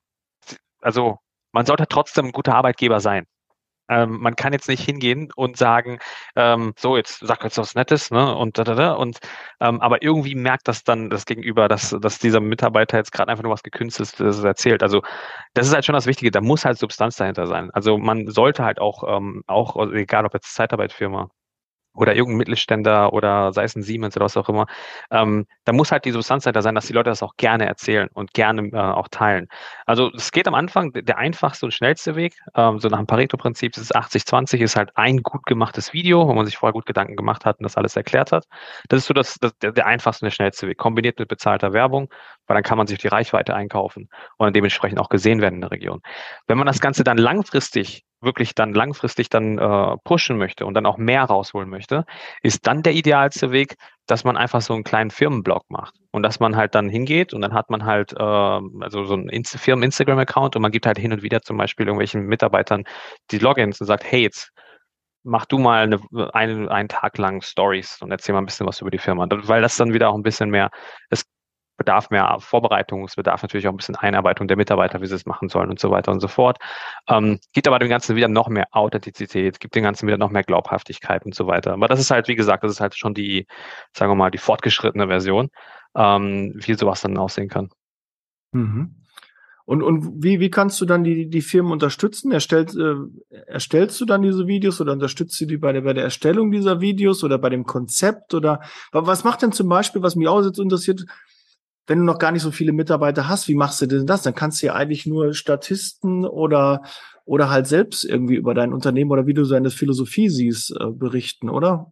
also 0.81 1.17
man 1.51 1.65
sollte 1.65 1.87
trotzdem 1.87 2.27
ein 2.27 2.31
guter 2.31 2.55
Arbeitgeber 2.55 2.99
sein. 2.99 3.25
Ähm, 3.89 4.19
man 4.21 4.35
kann 4.35 4.53
jetzt 4.53 4.67
nicht 4.67 4.83
hingehen 4.83 5.29
und 5.35 5.57
sagen, 5.57 5.99
ähm, 6.35 6.73
so, 6.77 6.97
jetzt 6.97 7.19
sag 7.19 7.43
jetzt 7.43 7.57
was 7.57 7.75
Nettes, 7.75 8.11
ne? 8.11 8.35
Und 8.35 8.57
da, 8.57 8.63
da, 8.63 8.75
da. 8.75 8.93
Und 8.93 9.19
ähm, 9.59 9.81
aber 9.81 10.01
irgendwie 10.01 10.35
merkt 10.35 10.67
das 10.67 10.83
dann 10.83 11.09
das 11.09 11.25
Gegenüber, 11.25 11.67
dass, 11.67 11.95
dass 12.01 12.19
dieser 12.19 12.39
Mitarbeiter 12.39 12.97
jetzt 12.97 13.11
gerade 13.11 13.31
einfach 13.31 13.43
nur 13.43 13.53
was 13.53 13.63
Gekünsteltes 13.63 14.43
erzählt. 14.43 14.83
Also 14.83 15.01
das 15.53 15.67
ist 15.67 15.73
halt 15.73 15.85
schon 15.85 15.93
das 15.93 16.07
Wichtige, 16.07 16.31
da 16.31 16.41
muss 16.41 16.65
halt 16.65 16.77
Substanz 16.77 17.17
dahinter 17.17 17.47
sein. 17.47 17.71
Also 17.71 17.97
man 17.97 18.27
sollte 18.29 18.63
halt 18.63 18.79
auch, 18.79 19.03
ähm, 19.17 19.43
auch, 19.47 19.75
egal 19.93 20.25
ob 20.25 20.33
jetzt 20.33 20.53
Zeitarbeitfirma 20.55 21.29
oder 21.95 22.15
irgendein 22.15 22.37
Mittelständler 22.37 23.13
oder 23.13 23.53
sei 23.53 23.63
es 23.63 23.75
ein 23.75 23.83
Siemens 23.83 24.15
oder 24.15 24.25
was 24.25 24.37
auch 24.37 24.49
immer, 24.49 24.65
ähm, 25.11 25.45
da 25.65 25.73
muss 25.73 25.91
halt 25.91 26.05
die 26.05 26.11
Substanz 26.11 26.43
dahinter 26.43 26.61
sein, 26.61 26.75
dass 26.75 26.87
die 26.87 26.93
Leute 26.93 27.09
das 27.09 27.23
auch 27.23 27.35
gerne 27.37 27.65
erzählen 27.65 28.09
und 28.13 28.33
gerne 28.33 28.69
äh, 28.73 28.77
auch 28.77 29.07
teilen. 29.07 29.47
Also 29.85 30.11
es 30.15 30.31
geht 30.31 30.47
am 30.47 30.55
Anfang, 30.55 30.91
der 30.93 31.17
einfachste 31.17 31.65
und 31.65 31.71
schnellste 31.71 32.15
Weg, 32.15 32.35
ähm, 32.55 32.79
so 32.79 32.87
nach 32.89 32.97
dem 32.97 33.07
Pareto-Prinzip, 33.07 33.73
das 33.73 33.83
ist 33.83 33.95
80-20, 33.95 34.59
ist 34.59 34.75
halt 34.75 34.91
ein 34.95 35.21
gut 35.21 35.45
gemachtes 35.45 35.93
Video, 35.93 36.27
wo 36.27 36.33
man 36.33 36.45
sich 36.45 36.57
vorher 36.57 36.73
gut 36.73 36.85
Gedanken 36.85 37.15
gemacht 37.15 37.45
hat 37.45 37.59
und 37.59 37.63
das 37.63 37.77
alles 37.77 37.95
erklärt 37.95 38.31
hat. 38.31 38.45
Das 38.89 38.99
ist 38.99 39.07
so 39.07 39.13
das, 39.13 39.35
das 39.39 39.57
der, 39.59 39.71
der 39.71 39.85
einfachste 39.85 40.25
und 40.25 40.27
der 40.27 40.35
schnellste 40.35 40.67
Weg, 40.67 40.77
kombiniert 40.77 41.19
mit 41.19 41.27
bezahlter 41.27 41.73
Werbung, 41.73 42.09
weil 42.47 42.55
dann 42.55 42.63
kann 42.63 42.77
man 42.77 42.87
sich 42.87 42.99
die 42.99 43.07
Reichweite 43.07 43.55
einkaufen 43.55 44.09
und 44.37 44.55
dementsprechend 44.55 44.99
auch 44.99 45.09
gesehen 45.09 45.41
werden 45.41 45.55
in 45.55 45.61
der 45.61 45.71
Region. 45.71 46.01
Wenn 46.47 46.57
man 46.57 46.67
das 46.67 46.79
Ganze 46.79 47.03
dann 47.03 47.17
langfristig 47.17 48.03
wirklich 48.23 48.55
dann 48.55 48.73
langfristig 48.73 49.29
dann 49.29 49.57
äh, 49.57 49.97
pushen 50.03 50.37
möchte 50.37 50.65
und 50.65 50.73
dann 50.73 50.85
auch 50.85 50.97
mehr 50.97 51.23
rausholen 51.23 51.69
möchte, 51.69 52.05
ist 52.41 52.67
dann 52.67 52.83
der 52.83 52.93
idealste 52.93 53.51
Weg, 53.51 53.75
dass 54.07 54.23
man 54.23 54.37
einfach 54.37 54.61
so 54.61 54.73
einen 54.73 54.83
kleinen 54.83 55.11
Firmenblog 55.11 55.63
macht 55.69 55.95
und 56.11 56.23
dass 56.23 56.39
man 56.39 56.55
halt 56.55 56.75
dann 56.75 56.89
hingeht 56.89 57.33
und 57.33 57.41
dann 57.41 57.53
hat 57.53 57.69
man 57.69 57.85
halt 57.85 58.13
äh, 58.13 58.23
also 58.23 59.05
so 59.05 59.13
einen 59.13 59.29
Inst 59.29 59.57
Firmen-Instagram-Account 59.57 60.55
und 60.55 60.61
man 60.61 60.71
gibt 60.71 60.85
halt 60.85 60.97
hin 60.97 61.13
und 61.13 61.23
wieder 61.23 61.41
zum 61.41 61.57
Beispiel 61.57 61.85
irgendwelchen 61.85 62.25
Mitarbeitern 62.25 62.83
die 63.31 63.39
Logins 63.39 63.79
und 63.79 63.87
sagt, 63.87 64.03
hey, 64.03 64.23
jetzt 64.23 64.51
mach 65.23 65.45
du 65.45 65.57
mal 65.57 65.83
eine, 65.83 65.99
einen, 66.33 66.67
einen 66.67 66.89
Tag 66.89 67.17
lang 67.17 67.41
Stories 67.41 68.01
und 68.01 68.11
erzähl 68.11 68.33
mal 68.33 68.41
ein 68.41 68.45
bisschen 68.45 68.67
was 68.67 68.81
über 68.81 68.91
die 68.91 68.97
Firma, 68.97 69.25
weil 69.29 69.61
das 69.61 69.77
dann 69.77 69.93
wieder 69.93 70.09
auch 70.09 70.15
ein 70.15 70.23
bisschen 70.23 70.49
mehr, 70.49 70.69
es 71.09 71.23
bedarf 71.77 72.09
mehr 72.09 72.37
Vorbereitung, 72.39 73.03
es 73.03 73.15
bedarf 73.15 73.41
natürlich 73.41 73.67
auch 73.67 73.71
ein 73.71 73.77
bisschen 73.77 73.95
Einarbeitung 73.95 74.47
der 74.47 74.57
Mitarbeiter, 74.57 75.01
wie 75.01 75.07
sie 75.07 75.15
es 75.15 75.25
machen 75.25 75.49
sollen 75.49 75.69
und 75.69 75.79
so 75.79 75.89
weiter 75.89 76.11
und 76.11 76.19
so 76.19 76.27
fort. 76.27 76.57
Ähm, 77.07 77.39
gibt 77.53 77.67
aber 77.67 77.79
dem 77.79 77.89
Ganzen 77.89 78.15
wieder 78.15 78.27
noch 78.27 78.47
mehr 78.47 78.67
Authentizität, 78.71 79.59
gibt 79.59 79.75
dem 79.75 79.83
Ganzen 79.83 80.07
wieder 80.07 80.17
noch 80.17 80.29
mehr 80.29 80.43
Glaubhaftigkeit 80.43 81.25
und 81.25 81.35
so 81.35 81.47
weiter. 81.47 81.73
Aber 81.73 81.87
das 81.87 81.99
ist 81.99 82.11
halt, 82.11 82.27
wie 82.27 82.35
gesagt, 82.35 82.63
das 82.63 82.71
ist 82.73 82.81
halt 82.81 82.95
schon 82.95 83.13
die, 83.13 83.47
sagen 83.95 84.11
wir 84.11 84.15
mal, 84.15 84.31
die 84.31 84.37
fortgeschrittene 84.37 85.07
Version, 85.07 85.49
ähm, 85.95 86.53
wie 86.55 86.73
sowas 86.75 87.01
dann 87.01 87.17
aussehen 87.17 87.49
kann. 87.49 87.69
Mhm. 88.51 88.95
Und, 89.65 89.81
und 89.81 90.21
wie, 90.21 90.41
wie 90.41 90.49
kannst 90.49 90.81
du 90.81 90.85
dann 90.85 91.05
die, 91.05 91.29
die 91.29 91.41
Firmen 91.41 91.71
unterstützen? 91.71 92.33
Erstellt, 92.33 92.75
äh, 92.75 92.95
erstellst 93.47 93.99
du 94.01 94.05
dann 94.05 94.21
diese 94.21 94.45
Videos 94.45 94.81
oder 94.81 94.91
unterstützt 94.91 95.39
du 95.39 95.45
die 95.45 95.57
bei 95.57 95.71
der, 95.71 95.81
bei 95.81 95.93
der 95.93 96.03
Erstellung 96.03 96.51
dieser 96.51 96.81
Videos 96.81 97.23
oder 97.23 97.37
bei 97.37 97.49
dem 97.49 97.63
Konzept? 97.63 98.33
Oder 98.33 98.59
was 98.91 99.23
macht 99.23 99.41
denn 99.41 99.53
zum 99.53 99.69
Beispiel, 99.69 100.01
was 100.01 100.17
mich 100.17 100.27
auch 100.27 100.43
jetzt 100.43 100.59
interessiert, 100.59 101.05
wenn 101.87 101.99
du 101.99 102.05
noch 102.05 102.19
gar 102.19 102.31
nicht 102.31 102.41
so 102.41 102.51
viele 102.51 102.71
Mitarbeiter 102.71 103.27
hast, 103.27 103.47
wie 103.47 103.55
machst 103.55 103.81
du 103.81 103.85
denn 103.85 104.05
das? 104.05 104.23
Dann 104.23 104.35
kannst 104.35 104.61
du 104.61 104.67
ja 104.67 104.73
eigentlich 104.73 105.05
nur 105.05 105.33
Statisten 105.33 106.25
oder, 106.25 106.81
oder 107.25 107.49
halt 107.49 107.67
selbst 107.67 108.05
irgendwie 108.05 108.35
über 108.35 108.53
dein 108.53 108.73
Unternehmen 108.73 109.11
oder 109.11 109.27
wie 109.27 109.33
du 109.33 109.43
seine 109.43 109.69
Philosophie 109.69 110.29
siehst, 110.29 110.71
äh, 110.79 110.91
berichten, 110.91 111.49
oder? 111.49 111.91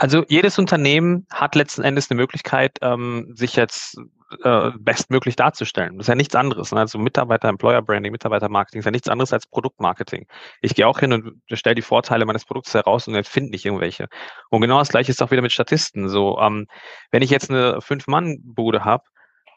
Also 0.00 0.24
jedes 0.28 0.58
Unternehmen 0.58 1.26
hat 1.30 1.54
letzten 1.54 1.82
Endes 1.82 2.10
eine 2.10 2.18
Möglichkeit, 2.18 2.78
ähm, 2.80 3.34
sich 3.34 3.54
jetzt 3.54 3.98
äh, 4.42 4.70
bestmöglich 4.78 5.36
darzustellen. 5.36 5.98
Das 5.98 6.04
ist 6.04 6.08
ja 6.08 6.14
nichts 6.14 6.34
anderes. 6.34 6.72
Ne? 6.72 6.80
Also 6.80 6.98
Mitarbeiter, 6.98 7.50
Employer 7.50 7.82
Branding, 7.82 8.10
Mitarbeiter 8.10 8.48
Marketing 8.48 8.78
ist 8.78 8.86
ja 8.86 8.92
nichts 8.92 9.10
anderes 9.10 9.34
als 9.34 9.46
Produktmarketing. 9.46 10.26
Ich 10.62 10.74
gehe 10.74 10.86
auch 10.86 11.00
hin 11.00 11.12
und 11.12 11.42
stelle 11.52 11.74
die 11.74 11.82
Vorteile 11.82 12.24
meines 12.24 12.46
Produkts 12.46 12.72
heraus 12.72 13.08
und 13.08 13.26
finde 13.26 13.50
nicht 13.50 13.66
irgendwelche. 13.66 14.08
Und 14.48 14.62
genau 14.62 14.78
das 14.78 14.88
gleiche 14.88 15.10
ist 15.10 15.22
auch 15.22 15.32
wieder 15.32 15.42
mit 15.42 15.52
Statisten. 15.52 16.08
So, 16.08 16.38
ähm, 16.40 16.66
wenn 17.10 17.20
ich 17.20 17.28
jetzt 17.28 17.50
eine 17.50 17.82
Fünf-Mann-Bude 17.82 18.86
habe, 18.86 19.04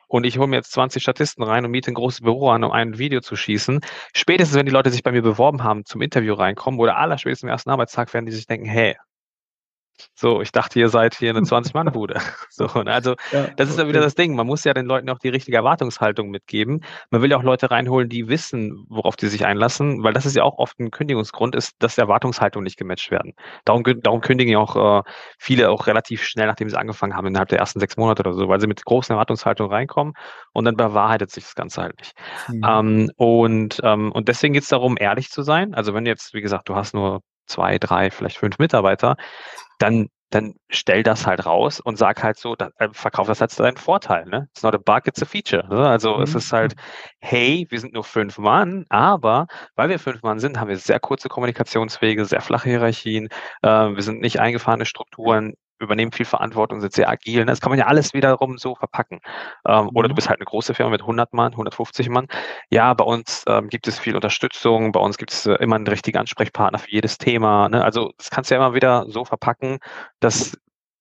und 0.09 0.25
ich 0.25 0.37
hole 0.37 0.47
mir 0.47 0.57
jetzt 0.57 0.73
20 0.73 1.01
Statisten 1.01 1.43
rein 1.43 1.63
und 1.63 1.71
miete 1.71 1.89
ein 1.89 1.95
großes 1.95 2.21
Büro 2.21 2.49
an, 2.49 2.65
um 2.65 2.71
ein 2.71 2.99
Video 2.99 3.21
zu 3.21 3.37
schießen. 3.37 3.79
Spätestens, 4.13 4.57
wenn 4.57 4.65
die 4.65 4.71
Leute 4.71 4.91
sich 4.91 5.03
bei 5.03 5.11
mir 5.13 5.23
beworben 5.23 5.63
haben, 5.63 5.85
zum 5.85 6.01
Interview 6.01 6.33
reinkommen 6.33 6.79
oder 6.81 6.97
allerspätestens 6.97 7.47
am 7.47 7.49
ersten 7.49 7.69
Arbeitstag, 7.69 8.13
werden 8.13 8.25
die 8.25 8.33
sich 8.33 8.45
denken, 8.45 8.67
hey, 8.67 8.95
so, 10.15 10.41
ich 10.41 10.51
dachte, 10.51 10.79
ihr 10.79 10.89
seid 10.89 11.15
hier 11.15 11.29
eine 11.29 11.41
20-Mann-Bude. 11.41 12.19
So, 12.55 12.67
also 12.67 13.15
ja, 13.31 13.47
das 13.57 13.69
ist 13.69 13.79
ja 13.79 13.87
wieder 13.87 14.01
das 14.01 14.13
Ding. 14.13 14.35
Man 14.35 14.45
muss 14.45 14.63
ja 14.63 14.75
den 14.75 14.85
Leuten 14.85 15.09
auch 15.09 15.17
die 15.17 15.29
richtige 15.29 15.57
Erwartungshaltung 15.57 16.29
mitgeben. 16.29 16.81
Man 17.09 17.23
will 17.23 17.31
ja 17.31 17.37
auch 17.37 17.43
Leute 17.43 17.71
reinholen, 17.71 18.09
die 18.09 18.27
wissen, 18.27 18.85
worauf 18.89 19.15
die 19.15 19.25
sich 19.25 19.43
einlassen, 19.43 20.03
weil 20.03 20.13
das 20.13 20.27
ist 20.27 20.35
ja 20.35 20.43
auch 20.43 20.59
oft 20.59 20.79
ein 20.79 20.91
Kündigungsgrund, 20.91 21.55
ist, 21.55 21.73
dass 21.79 21.95
die 21.95 22.01
Erwartungshaltung 22.01 22.61
nicht 22.61 22.77
gematcht 22.77 23.09
werden. 23.09 23.33
Darum, 23.65 23.83
darum 23.83 24.21
kündigen 24.21 24.53
ja 24.53 24.59
auch 24.59 24.99
äh, 24.99 25.01
viele 25.39 25.71
auch 25.71 25.87
relativ 25.87 26.23
schnell, 26.23 26.45
nachdem 26.45 26.69
sie 26.69 26.77
angefangen 26.77 27.15
haben, 27.15 27.25
innerhalb 27.25 27.49
der 27.49 27.57
ersten 27.57 27.79
sechs 27.79 27.97
Monate 27.97 28.21
oder 28.21 28.33
so, 28.33 28.47
weil 28.47 28.61
sie 28.61 28.67
mit 28.67 28.85
großen 28.85 29.13
Erwartungshaltung 29.13 29.71
reinkommen 29.71 30.13
und 30.53 30.65
dann 30.65 30.75
bewahrheitet 30.75 31.31
sich 31.31 31.45
das 31.45 31.55
Ganze 31.55 31.81
halt 31.81 31.97
nicht. 31.97 32.13
Mhm. 32.49 32.61
Ähm, 32.67 33.11
und, 33.17 33.81
ähm, 33.83 34.11
und 34.11 34.27
deswegen 34.27 34.53
geht 34.53 34.63
es 34.63 34.69
darum, 34.69 34.95
ehrlich 34.99 35.31
zu 35.31 35.41
sein. 35.41 35.73
Also 35.73 35.95
wenn 35.95 36.05
jetzt, 36.05 36.35
wie 36.35 36.41
gesagt, 36.41 36.69
du 36.69 36.75
hast 36.75 36.93
nur 36.93 37.21
zwei, 37.47 37.77
drei, 37.77 38.11
vielleicht 38.11 38.37
fünf 38.37 38.59
Mitarbeiter, 38.59 39.15
dann 39.83 40.09
dann 40.33 40.55
stell 40.69 41.03
das 41.03 41.27
halt 41.27 41.45
raus 41.45 41.79
und 41.79 41.97
sag 41.97 42.23
halt 42.23 42.37
so, 42.37 42.55
da, 42.55 42.69
äh, 42.77 42.89
verkauf 42.91 43.27
das 43.27 43.41
als 43.41 43.55
deinen 43.55 43.77
Vorteil. 43.77 44.25
Ne? 44.25 44.47
It's 44.51 44.63
not 44.63 44.73
a 44.75 44.77
bug, 44.77 45.07
it's 45.07 45.21
a 45.21 45.25
feature. 45.25 45.67
Ne? 45.67 45.87
Also 45.87 46.17
mhm. 46.17 46.23
es 46.23 46.35
ist 46.35 46.51
halt, 46.51 46.75
hey, 47.19 47.67
wir 47.69 47.79
sind 47.79 47.93
nur 47.93 48.03
fünf 48.03 48.37
Mann, 48.37 48.85
aber 48.89 49.47
weil 49.75 49.89
wir 49.89 49.99
fünf 49.99 50.23
Mann 50.23 50.39
sind, 50.39 50.59
haben 50.59 50.69
wir 50.69 50.77
sehr 50.77 50.99
kurze 50.99 51.29
Kommunikationswege, 51.29 52.25
sehr 52.25 52.41
flache 52.41 52.69
Hierarchien, 52.69 53.29
äh, 53.61 53.67
wir 53.67 54.01
sind 54.01 54.21
nicht 54.21 54.39
eingefahrene 54.39 54.85
Strukturen, 54.85 55.53
übernehmen 55.83 56.11
viel 56.11 56.25
Verantwortung, 56.25 56.81
sind 56.81 56.93
sehr 56.93 57.09
agil. 57.09 57.39
Ne? 57.41 57.45
Das 57.47 57.61
kann 57.61 57.69
man 57.69 57.79
ja 57.79 57.87
alles 57.87 58.13
wiederum 58.13 58.57
so 58.57 58.75
verpacken. 58.75 59.19
Ähm, 59.67 59.89
oder 59.93 60.07
du 60.07 60.13
mhm. 60.13 60.15
bist 60.15 60.29
halt 60.29 60.39
eine 60.39 60.45
große 60.45 60.73
Firma 60.73 60.91
mit 60.91 61.01
100 61.01 61.33
Mann, 61.33 61.53
150 61.53 62.09
Mann. 62.09 62.27
Ja, 62.69 62.93
bei 62.93 63.05
uns 63.05 63.43
ähm, 63.47 63.69
gibt 63.69 63.87
es 63.87 63.99
viel 63.99 64.15
Unterstützung, 64.15 64.91
bei 64.91 64.99
uns 64.99 65.17
gibt 65.17 65.31
es 65.31 65.45
äh, 65.45 65.53
immer 65.55 65.75
einen 65.75 65.87
richtigen 65.87 66.17
Ansprechpartner 66.17 66.79
für 66.79 66.91
jedes 66.91 67.17
Thema. 67.17 67.69
Ne? 67.69 67.83
Also 67.83 68.11
das 68.17 68.29
kannst 68.29 68.49
du 68.51 68.55
ja 68.55 68.65
immer 68.65 68.75
wieder 68.75 69.05
so 69.09 69.25
verpacken, 69.25 69.79
dass 70.19 70.57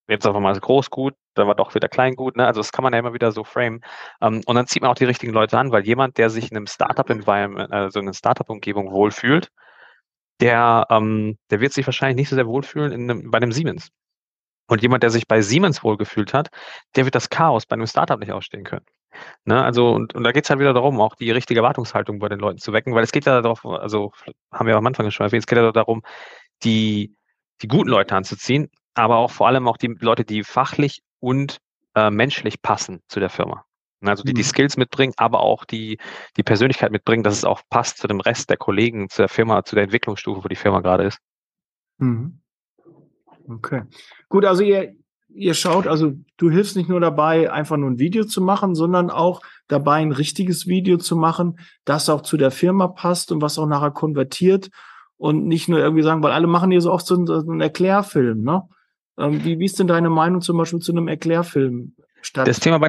jetzt 0.09 0.27
einfach 0.27 0.41
mal 0.41 0.59
groß 0.59 0.91
gut, 0.91 1.15
dann 1.35 1.47
war 1.47 1.55
doch 1.55 1.75
wieder 1.75 1.89
klein 1.89 2.15
gut. 2.15 2.37
Ne? 2.37 2.47
Also 2.47 2.61
das 2.61 2.73
kann 2.73 2.83
man 2.83 2.93
ja 2.93 2.99
immer 2.99 3.15
wieder 3.15 3.33
so 3.33 3.45
frame. 3.45 3.81
Ähm, 4.21 4.43
und 4.47 4.55
dann 4.55 4.67
zieht 4.67 4.83
man 4.83 4.91
auch 4.91 4.97
die 4.97 5.05
richtigen 5.05 5.33
Leute 5.33 5.59
an, 5.59 5.73
weil 5.73 5.85
jemand, 5.87 6.19
der 6.19 6.31
sich 6.31 6.51
in 6.51 6.57
einem 6.57 6.67
Startup-Environment, 6.67 7.73
also 7.73 8.01
in 8.01 8.07
einer 8.07 8.15
Startup-Umgebung 8.15 8.93
wohlfühlt, 8.93 9.49
der, 10.41 10.87
ähm, 10.91 11.39
der 11.51 11.61
wird 11.61 11.73
sich 11.73 11.87
wahrscheinlich 11.87 12.17
nicht 12.17 12.29
so 12.29 12.37
sehr 12.37 12.47
wohlfühlen 12.47 12.93
in 12.93 13.11
einem, 13.11 13.31
bei 13.31 13.39
einem 13.39 13.53
Siemens. 13.53 13.89
Und 14.67 14.83
jemand, 14.83 15.03
der 15.03 15.11
sich 15.11 15.27
bei 15.27 15.43
Siemens 15.43 15.83
wohlgefühlt 15.83 16.33
hat, 16.35 16.49
der 16.97 17.05
wird 17.05 17.15
das 17.15 17.31
Chaos 17.31 17.67
bei 17.67 17.75
einem 17.75 17.87
Startup 17.87 18.19
nicht 18.19 18.33
ausstehen 18.33 18.65
können. 18.65 18.87
Ne, 19.45 19.63
also, 19.63 19.93
und, 19.93 20.15
und 20.15 20.25
da 20.25 20.33
geht 20.33 20.45
es 20.45 20.51
halt 20.51 20.61
wieder 20.61 20.73
darum, 20.73 21.01
auch 21.01 21.15
die 21.15 21.31
richtige 21.31 21.61
Erwartungshaltung 21.61 22.19
bei 22.19 22.29
den 22.29 22.39
Leuten 22.39 22.59
zu 22.59 22.73
wecken, 22.73 22.95
weil 22.95 23.05
es 23.05 23.13
geht 23.13 23.27
ja 23.27 23.43
darauf, 23.43 23.65
also 23.67 24.13
haben 24.51 24.67
wir 24.67 24.77
am 24.77 24.87
Anfang 24.87 25.11
schon 25.11 25.27
erwähnt, 25.27 25.43
es 25.43 25.47
geht 25.47 25.59
ja 25.59 25.71
darum, 25.73 26.03
die, 26.65 27.15
die 27.61 27.69
guten 27.69 27.91
Leute 27.91 28.15
anzuziehen, 28.15 28.71
aber 28.95 29.17
auch 29.17 29.31
vor 29.31 29.49
allem 29.49 29.69
auch 29.69 29.77
die 29.77 29.95
Leute, 30.01 30.25
die 30.25 30.45
fachlich 30.45 31.03
und 31.21 31.59
äh, 31.95 32.11
menschlich 32.11 32.63
passen 32.63 33.03
zu 33.09 33.21
der 33.21 33.31
Firma. 33.31 33.65
Ne, 34.01 34.11
also 34.11 34.23
die, 34.23 34.35
die 34.35 34.43
mhm. 34.43 34.47
Skills 34.47 34.77
mitbringen, 34.77 35.13
aber 35.17 35.41
auch 35.41 35.65
die, 35.65 35.99
die 36.37 36.43
Persönlichkeit 36.43 36.91
mitbringen, 36.91 37.23
dass 37.23 37.35
es 37.35 37.45
auch 37.45 37.63
passt 37.69 37.99
zu 37.99 38.09
dem 38.09 38.21
Rest 38.21 38.51
der 38.51 38.57
Kollegen, 38.57 39.09
zu 39.09 39.23
der 39.23 39.29
Firma, 39.29 39.65
zu 39.65 39.75
der 39.75 39.85
Entwicklungsstufe, 39.85 40.43
wo 40.43 40.49
die 40.49 40.57
Firma 40.57 40.81
gerade 40.81 41.05
ist. 41.05 41.19
Mhm. 41.99 42.42
Okay. 43.49 43.83
Gut, 44.29 44.45
also 44.45 44.63
ihr, 44.63 44.95
ihr 45.29 45.55
schaut, 45.55 45.87
also 45.87 46.13
du 46.37 46.51
hilfst 46.51 46.77
nicht 46.77 46.89
nur 46.89 47.01
dabei, 47.01 47.51
einfach 47.53 47.77
nur 47.77 47.91
ein 47.91 47.99
Video 47.99 48.25
zu 48.25 48.41
machen, 48.41 48.75
sondern 48.75 49.11
auch 49.11 49.41
dabei, 49.69 49.97
ein 49.97 50.13
richtiges 50.13 50.67
Video 50.67 50.99
zu 50.99 51.17
machen, 51.17 51.59
das 51.85 52.09
auch 52.09 52.23
zu 52.23 52.37
der 52.37 52.51
Firma 52.51 52.89
passt 52.89 53.33
und 53.33 53.43
was 53.43 53.59
auch 53.59 53.67
nachher 53.67 53.91
konvertiert 53.91 54.71
und 55.17 55.47
nicht 55.47 55.69
nur 55.69 55.79
irgendwie 55.79 56.03
sagen, 56.03 56.23
weil 56.23 56.33
alle 56.33 56.47
machen 56.47 56.71
hier 56.71 56.81
so 56.81 56.93
oft 56.93 57.07
so 57.07 57.15
einen, 57.15 57.27
so 57.27 57.35
einen 57.35 57.61
Erklärfilm, 57.61 58.43
ne? 58.43 58.63
Ähm, 59.19 59.45
wie, 59.45 59.59
wie 59.59 59.67
ist 59.67 59.79
denn 59.79 59.87
deine 59.87 60.11
Meinung 60.11 60.41
zum 60.41 60.57
Beispiel 60.57 60.81
zu 60.81 60.93
einem 60.93 61.07
Erklärfilm? 61.07 61.95
Statt 62.23 62.49
das 62.49 62.61
Thema 62.61 62.79
bei, 62.79 62.89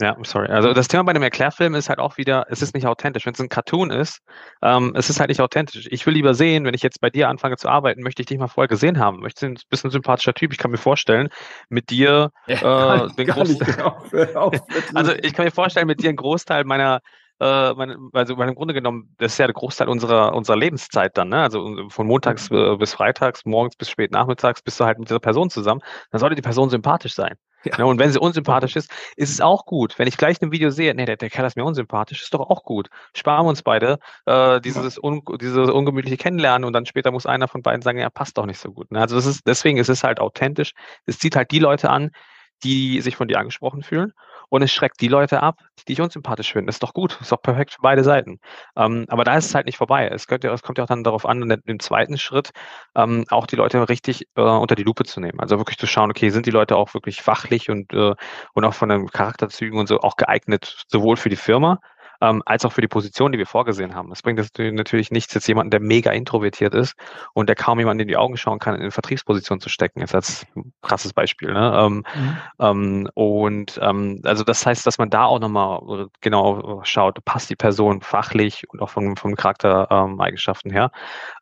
ja, 0.00 0.16
sorry. 0.22 0.48
Also 0.48 0.72
das 0.72 0.88
Thema 0.88 1.02
bei 1.04 1.12
dem 1.12 1.22
Erklärfilm 1.22 1.74
ist 1.74 1.88
halt 1.88 1.98
auch 1.98 2.16
wieder, 2.16 2.46
es 2.50 2.62
ist 2.62 2.74
nicht 2.74 2.86
authentisch. 2.86 3.26
Wenn 3.26 3.34
es 3.34 3.40
ein 3.40 3.48
Cartoon 3.48 3.90
ist, 3.90 4.20
ähm, 4.62 4.92
es 4.94 5.10
ist 5.10 5.18
halt 5.18 5.28
nicht 5.28 5.40
authentisch. 5.40 5.88
Ich 5.90 6.06
will 6.06 6.14
lieber 6.14 6.34
sehen, 6.34 6.64
wenn 6.64 6.74
ich 6.74 6.82
jetzt 6.82 7.00
bei 7.00 7.10
dir 7.10 7.28
anfange 7.28 7.56
zu 7.56 7.68
arbeiten, 7.68 8.02
möchte 8.02 8.22
ich 8.22 8.26
dich 8.26 8.38
mal 8.38 8.48
vorher 8.48 8.68
gesehen 8.68 8.98
haben. 8.98 9.20
Möchte 9.20 9.46
ein 9.46 9.58
bisschen 9.70 9.90
sympathischer 9.90 10.34
Typ. 10.34 10.52
Ich 10.52 10.58
kann 10.58 10.70
mir 10.70 10.78
vorstellen, 10.78 11.28
mit 11.68 11.90
dir 11.90 12.30
ja, 12.46 13.06
äh, 13.06 13.08
den 13.16 13.26
Großteil. 13.26 13.92
also 14.94 15.12
ich 15.14 15.32
kann 15.32 15.44
mir 15.44 15.50
vorstellen, 15.50 15.86
mit 15.86 16.02
dir 16.02 16.08
einen 16.08 16.16
Großteil 16.16 16.64
meiner 16.64 17.00
äh, 17.40 17.72
meine, 17.74 17.96
also 18.12 18.34
im 18.34 18.54
Grunde 18.54 18.74
genommen, 18.74 19.14
das 19.18 19.32
ist 19.32 19.38
ja 19.38 19.46
der 19.46 19.54
Großteil 19.54 19.88
unserer, 19.88 20.34
unserer 20.34 20.56
Lebenszeit 20.56 21.16
dann, 21.16 21.28
ne? 21.28 21.40
Also 21.42 21.88
von 21.88 22.06
montags 22.06 22.50
äh, 22.50 22.76
bis 22.76 22.94
freitags, 22.94 23.44
morgens 23.44 23.76
bis 23.76 23.90
spät 23.90 24.10
nachmittags 24.10 24.62
bist 24.62 24.80
du 24.80 24.84
halt 24.84 24.98
mit 24.98 25.08
dieser 25.08 25.20
Person 25.20 25.48
zusammen. 25.50 25.80
Dann 26.10 26.18
sollte 26.18 26.34
die 26.34 26.42
Person 26.42 26.68
sympathisch 26.70 27.14
sein. 27.14 27.36
Ja. 27.64 27.78
ja. 27.78 27.84
und 27.84 27.98
wenn 27.98 28.10
sie 28.10 28.20
unsympathisch 28.20 28.76
ist, 28.76 28.90
ist 29.16 29.30
es 29.30 29.40
auch 29.40 29.66
gut. 29.66 29.98
Wenn 29.98 30.08
ich 30.08 30.16
gleich 30.16 30.40
ein 30.42 30.52
Video 30.52 30.70
sehe, 30.70 30.94
nee, 30.94 31.04
der, 31.04 31.16
der 31.16 31.30
Kerl 31.30 31.46
ist 31.46 31.56
mir 31.56 31.64
unsympathisch, 31.64 32.22
ist 32.22 32.34
doch 32.34 32.48
auch 32.48 32.64
gut. 32.64 32.88
Sparen 33.14 33.46
wir 33.46 33.50
uns 33.50 33.62
beide 33.62 33.98
äh, 34.26 34.60
dieses, 34.60 35.02
un, 35.02 35.22
dieses 35.40 35.68
ungemütliche 35.70 36.16
Kennenlernen 36.16 36.64
und 36.64 36.72
dann 36.72 36.86
später 36.86 37.10
muss 37.10 37.26
einer 37.26 37.48
von 37.48 37.62
beiden 37.62 37.82
sagen, 37.82 37.98
ja, 37.98 38.10
passt 38.10 38.38
doch 38.38 38.46
nicht 38.46 38.60
so 38.60 38.72
gut. 38.72 38.90
Ne? 38.90 39.00
Also 39.00 39.16
das 39.16 39.26
ist, 39.26 39.46
deswegen 39.46 39.78
ist 39.78 39.88
es 39.88 40.04
halt 40.04 40.20
authentisch. 40.20 40.72
Es 41.06 41.18
zieht 41.18 41.36
halt 41.36 41.50
die 41.50 41.58
Leute 41.58 41.90
an, 41.90 42.10
die 42.64 43.00
sich 43.00 43.16
von 43.16 43.28
dir 43.28 43.38
angesprochen 43.38 43.82
fühlen 43.82 44.12
und 44.48 44.62
es 44.62 44.72
schreckt 44.72 45.00
die 45.00 45.08
Leute 45.08 45.42
ab, 45.42 45.60
die 45.78 45.84
dich 45.84 46.00
unsympathisch 46.00 46.52
finden. 46.52 46.68
Ist 46.68 46.82
doch 46.82 46.94
gut, 46.94 47.18
ist 47.20 47.32
doch 47.32 47.42
perfekt 47.42 47.72
für 47.72 47.82
beide 47.82 48.04
Seiten. 48.04 48.40
Ähm, 48.76 49.04
aber 49.08 49.24
da 49.24 49.36
ist 49.36 49.46
es 49.46 49.54
halt 49.54 49.66
nicht 49.66 49.76
vorbei. 49.76 50.08
Es, 50.08 50.26
könnte, 50.26 50.48
es 50.48 50.62
kommt 50.62 50.78
ja 50.78 50.84
auch 50.84 50.88
dann 50.88 51.04
darauf 51.04 51.26
an, 51.26 51.50
im 51.64 51.80
zweiten 51.80 52.18
Schritt 52.18 52.50
ähm, 52.94 53.24
auch 53.30 53.46
die 53.46 53.56
Leute 53.56 53.88
richtig 53.88 54.26
äh, 54.36 54.40
unter 54.40 54.74
die 54.74 54.84
Lupe 54.84 55.04
zu 55.04 55.20
nehmen. 55.20 55.40
Also 55.40 55.58
wirklich 55.58 55.78
zu 55.78 55.86
schauen, 55.86 56.10
okay, 56.10 56.30
sind 56.30 56.46
die 56.46 56.50
Leute 56.50 56.76
auch 56.76 56.94
wirklich 56.94 57.22
fachlich 57.22 57.70
und, 57.70 57.92
äh, 57.92 58.14
und 58.54 58.64
auch 58.64 58.74
von 58.74 58.88
den 58.88 59.06
Charakterzügen 59.08 59.78
und 59.78 59.86
so 59.86 60.00
auch 60.00 60.16
geeignet, 60.16 60.84
sowohl 60.88 61.16
für 61.16 61.28
die 61.28 61.36
Firma, 61.36 61.80
ähm, 62.20 62.42
als 62.46 62.64
auch 62.64 62.72
für 62.72 62.80
die 62.80 62.88
Position, 62.88 63.32
die 63.32 63.38
wir 63.38 63.46
vorgesehen 63.46 63.94
haben. 63.94 64.10
Das 64.10 64.22
bringt 64.22 64.38
natürlich 64.58 65.10
nichts, 65.10 65.34
jetzt 65.34 65.46
jemanden, 65.46 65.70
der 65.70 65.80
mega 65.80 66.10
introvertiert 66.12 66.74
ist 66.74 66.94
und 67.34 67.48
der 67.48 67.56
kaum 67.56 67.78
jemanden 67.78 68.02
in 68.02 68.08
die 68.08 68.16
Augen 68.16 68.36
schauen 68.36 68.58
kann, 68.58 68.74
in 68.74 68.82
eine 68.82 68.90
Vertriebsposition 68.90 69.60
zu 69.60 69.68
stecken, 69.68 70.00
jetzt 70.00 70.14
als 70.14 70.46
krasses 70.82 71.12
Beispiel. 71.12 71.52
Ne? 71.52 71.72
Ähm, 71.78 72.04
mhm. 72.14 72.36
ähm, 72.58 73.08
und 73.14 73.78
ähm, 73.82 74.20
also 74.24 74.44
das 74.44 74.64
heißt, 74.64 74.86
dass 74.86 74.98
man 74.98 75.10
da 75.10 75.24
auch 75.24 75.40
nochmal 75.40 76.08
genau 76.20 76.80
schaut, 76.84 77.24
passt 77.24 77.50
die 77.50 77.56
Person 77.56 78.00
fachlich 78.00 78.64
und 78.68 78.82
auch 78.82 78.90
von, 78.90 79.16
vom 79.16 79.34
Charaktereigenschaften 79.34 80.70
her. 80.70 80.90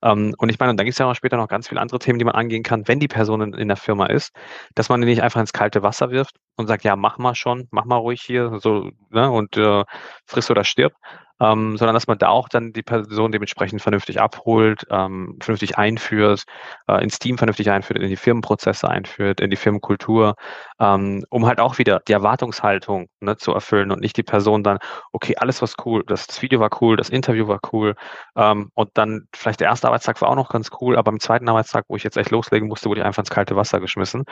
Ähm, 0.02 0.34
und 0.38 0.50
ich 0.50 0.58
meine, 0.58 0.70
und 0.70 0.76
dann 0.78 0.84
gibt 0.84 0.94
es 0.94 0.98
ja 0.98 1.10
auch 1.10 1.14
später 1.14 1.36
noch 1.36 1.48
ganz 1.48 1.68
viele 1.68 1.80
andere 1.80 1.98
Themen, 1.98 2.18
die 2.18 2.24
man 2.24 2.34
angehen 2.34 2.62
kann, 2.62 2.86
wenn 2.88 3.00
die 3.00 3.08
Person 3.08 3.40
in, 3.40 3.54
in 3.54 3.68
der 3.68 3.76
Firma 3.76 4.06
ist, 4.06 4.32
dass 4.74 4.88
man 4.88 5.00
die 5.00 5.06
nicht 5.06 5.22
einfach 5.22 5.40
ins 5.40 5.52
kalte 5.52 5.82
Wasser 5.82 6.10
wirft 6.10 6.36
und 6.56 6.66
sagt, 6.66 6.84
ja, 6.84 6.96
mach 6.96 7.18
mal 7.18 7.34
schon, 7.34 7.68
mach 7.70 7.84
mal 7.84 7.96
ruhig 7.96 8.22
hier, 8.22 8.58
so, 8.60 8.90
ne, 9.10 9.30
und 9.30 9.56
äh, 9.56 9.84
friss 10.26 10.50
oder 10.50 10.64
stirb, 10.64 10.94
ähm, 11.40 11.76
sondern 11.76 11.94
dass 11.94 12.06
man 12.06 12.18
da 12.18 12.28
auch 12.28 12.48
dann 12.48 12.72
die 12.72 12.82
Person 12.82 13.32
dementsprechend 13.32 13.82
vernünftig 13.82 14.20
abholt, 14.20 14.86
ähm, 14.90 15.36
vernünftig 15.40 15.76
einführt, 15.76 16.44
äh, 16.88 17.02
ins 17.02 17.18
Team 17.18 17.36
vernünftig 17.38 17.70
einführt, 17.70 17.98
in 18.00 18.08
die 18.08 18.16
Firmenprozesse 18.16 18.88
einführt, 18.88 19.40
in 19.40 19.50
die 19.50 19.56
Firmenkultur, 19.56 20.34
ähm, 20.80 21.24
um 21.30 21.46
halt 21.46 21.60
auch 21.60 21.78
wieder 21.78 22.00
die 22.08 22.12
Erwartungshaltung 22.12 23.08
ne, 23.20 23.36
zu 23.36 23.52
erfüllen 23.52 23.90
und 23.90 24.00
nicht 24.00 24.16
die 24.16 24.22
Person 24.22 24.62
dann, 24.62 24.78
okay, 25.12 25.36
alles 25.36 25.60
was 25.62 25.74
cool, 25.84 26.02
das, 26.06 26.26
das 26.26 26.40
Video 26.42 26.60
war 26.60 26.70
cool, 26.80 26.96
das 26.96 27.10
Interview 27.10 27.48
war 27.48 27.60
cool 27.72 27.94
ähm, 28.36 28.70
und 28.74 28.90
dann 28.94 29.26
vielleicht 29.34 29.60
der 29.60 29.68
erste 29.68 29.88
Arbeitstag 29.88 30.20
war 30.22 30.28
auch 30.30 30.36
noch 30.36 30.48
ganz 30.48 30.70
cool, 30.80 30.96
aber 30.96 31.10
am 31.10 31.20
zweiten 31.20 31.48
Arbeitstag, 31.48 31.84
wo 31.88 31.96
ich 31.96 32.02
jetzt 32.04 32.16
echt 32.16 32.30
loslegen 32.30 32.68
musste, 32.68 32.88
wurde 32.88 33.00
ich 33.00 33.06
einfach 33.06 33.22
ins 33.22 33.30
kalte 33.30 33.56
Wasser 33.56 33.80
geschmissen. 33.80 34.24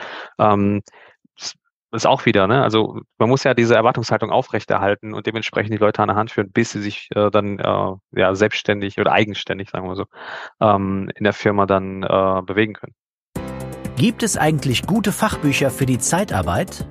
Ähm, 1.95 1.97
ist 1.97 2.05
auch 2.05 2.25
wieder, 2.25 2.47
ne? 2.47 2.61
Also 2.61 2.99
man 3.17 3.29
muss 3.29 3.43
ja 3.43 3.53
diese 3.53 3.75
Erwartungshaltung 3.75 4.29
aufrechterhalten 4.29 5.13
und 5.13 5.25
dementsprechend 5.25 5.73
die 5.73 5.77
Leute 5.77 6.01
an 6.01 6.09
der 6.09 6.17
Hand 6.17 6.31
führen, 6.31 6.51
bis 6.51 6.71
sie 6.71 6.81
sich 6.81 7.09
äh, 7.15 7.31
dann 7.31 7.59
äh, 7.59 8.19
ja 8.19 8.35
selbstständig 8.35 8.99
oder 8.99 9.11
eigenständig, 9.11 9.69
sagen 9.69 9.87
wir 9.87 9.95
so, 9.95 10.05
ähm, 10.61 11.09
in 11.15 11.23
der 11.23 11.33
Firma 11.33 11.65
dann 11.65 12.03
äh, 12.03 12.41
bewegen 12.45 12.73
können. 12.73 12.93
Gibt 13.97 14.23
es 14.23 14.37
eigentlich 14.37 14.85
gute 14.85 15.11
Fachbücher 15.11 15.69
für 15.69 15.85
die 15.85 15.99
Zeitarbeit? 15.99 16.85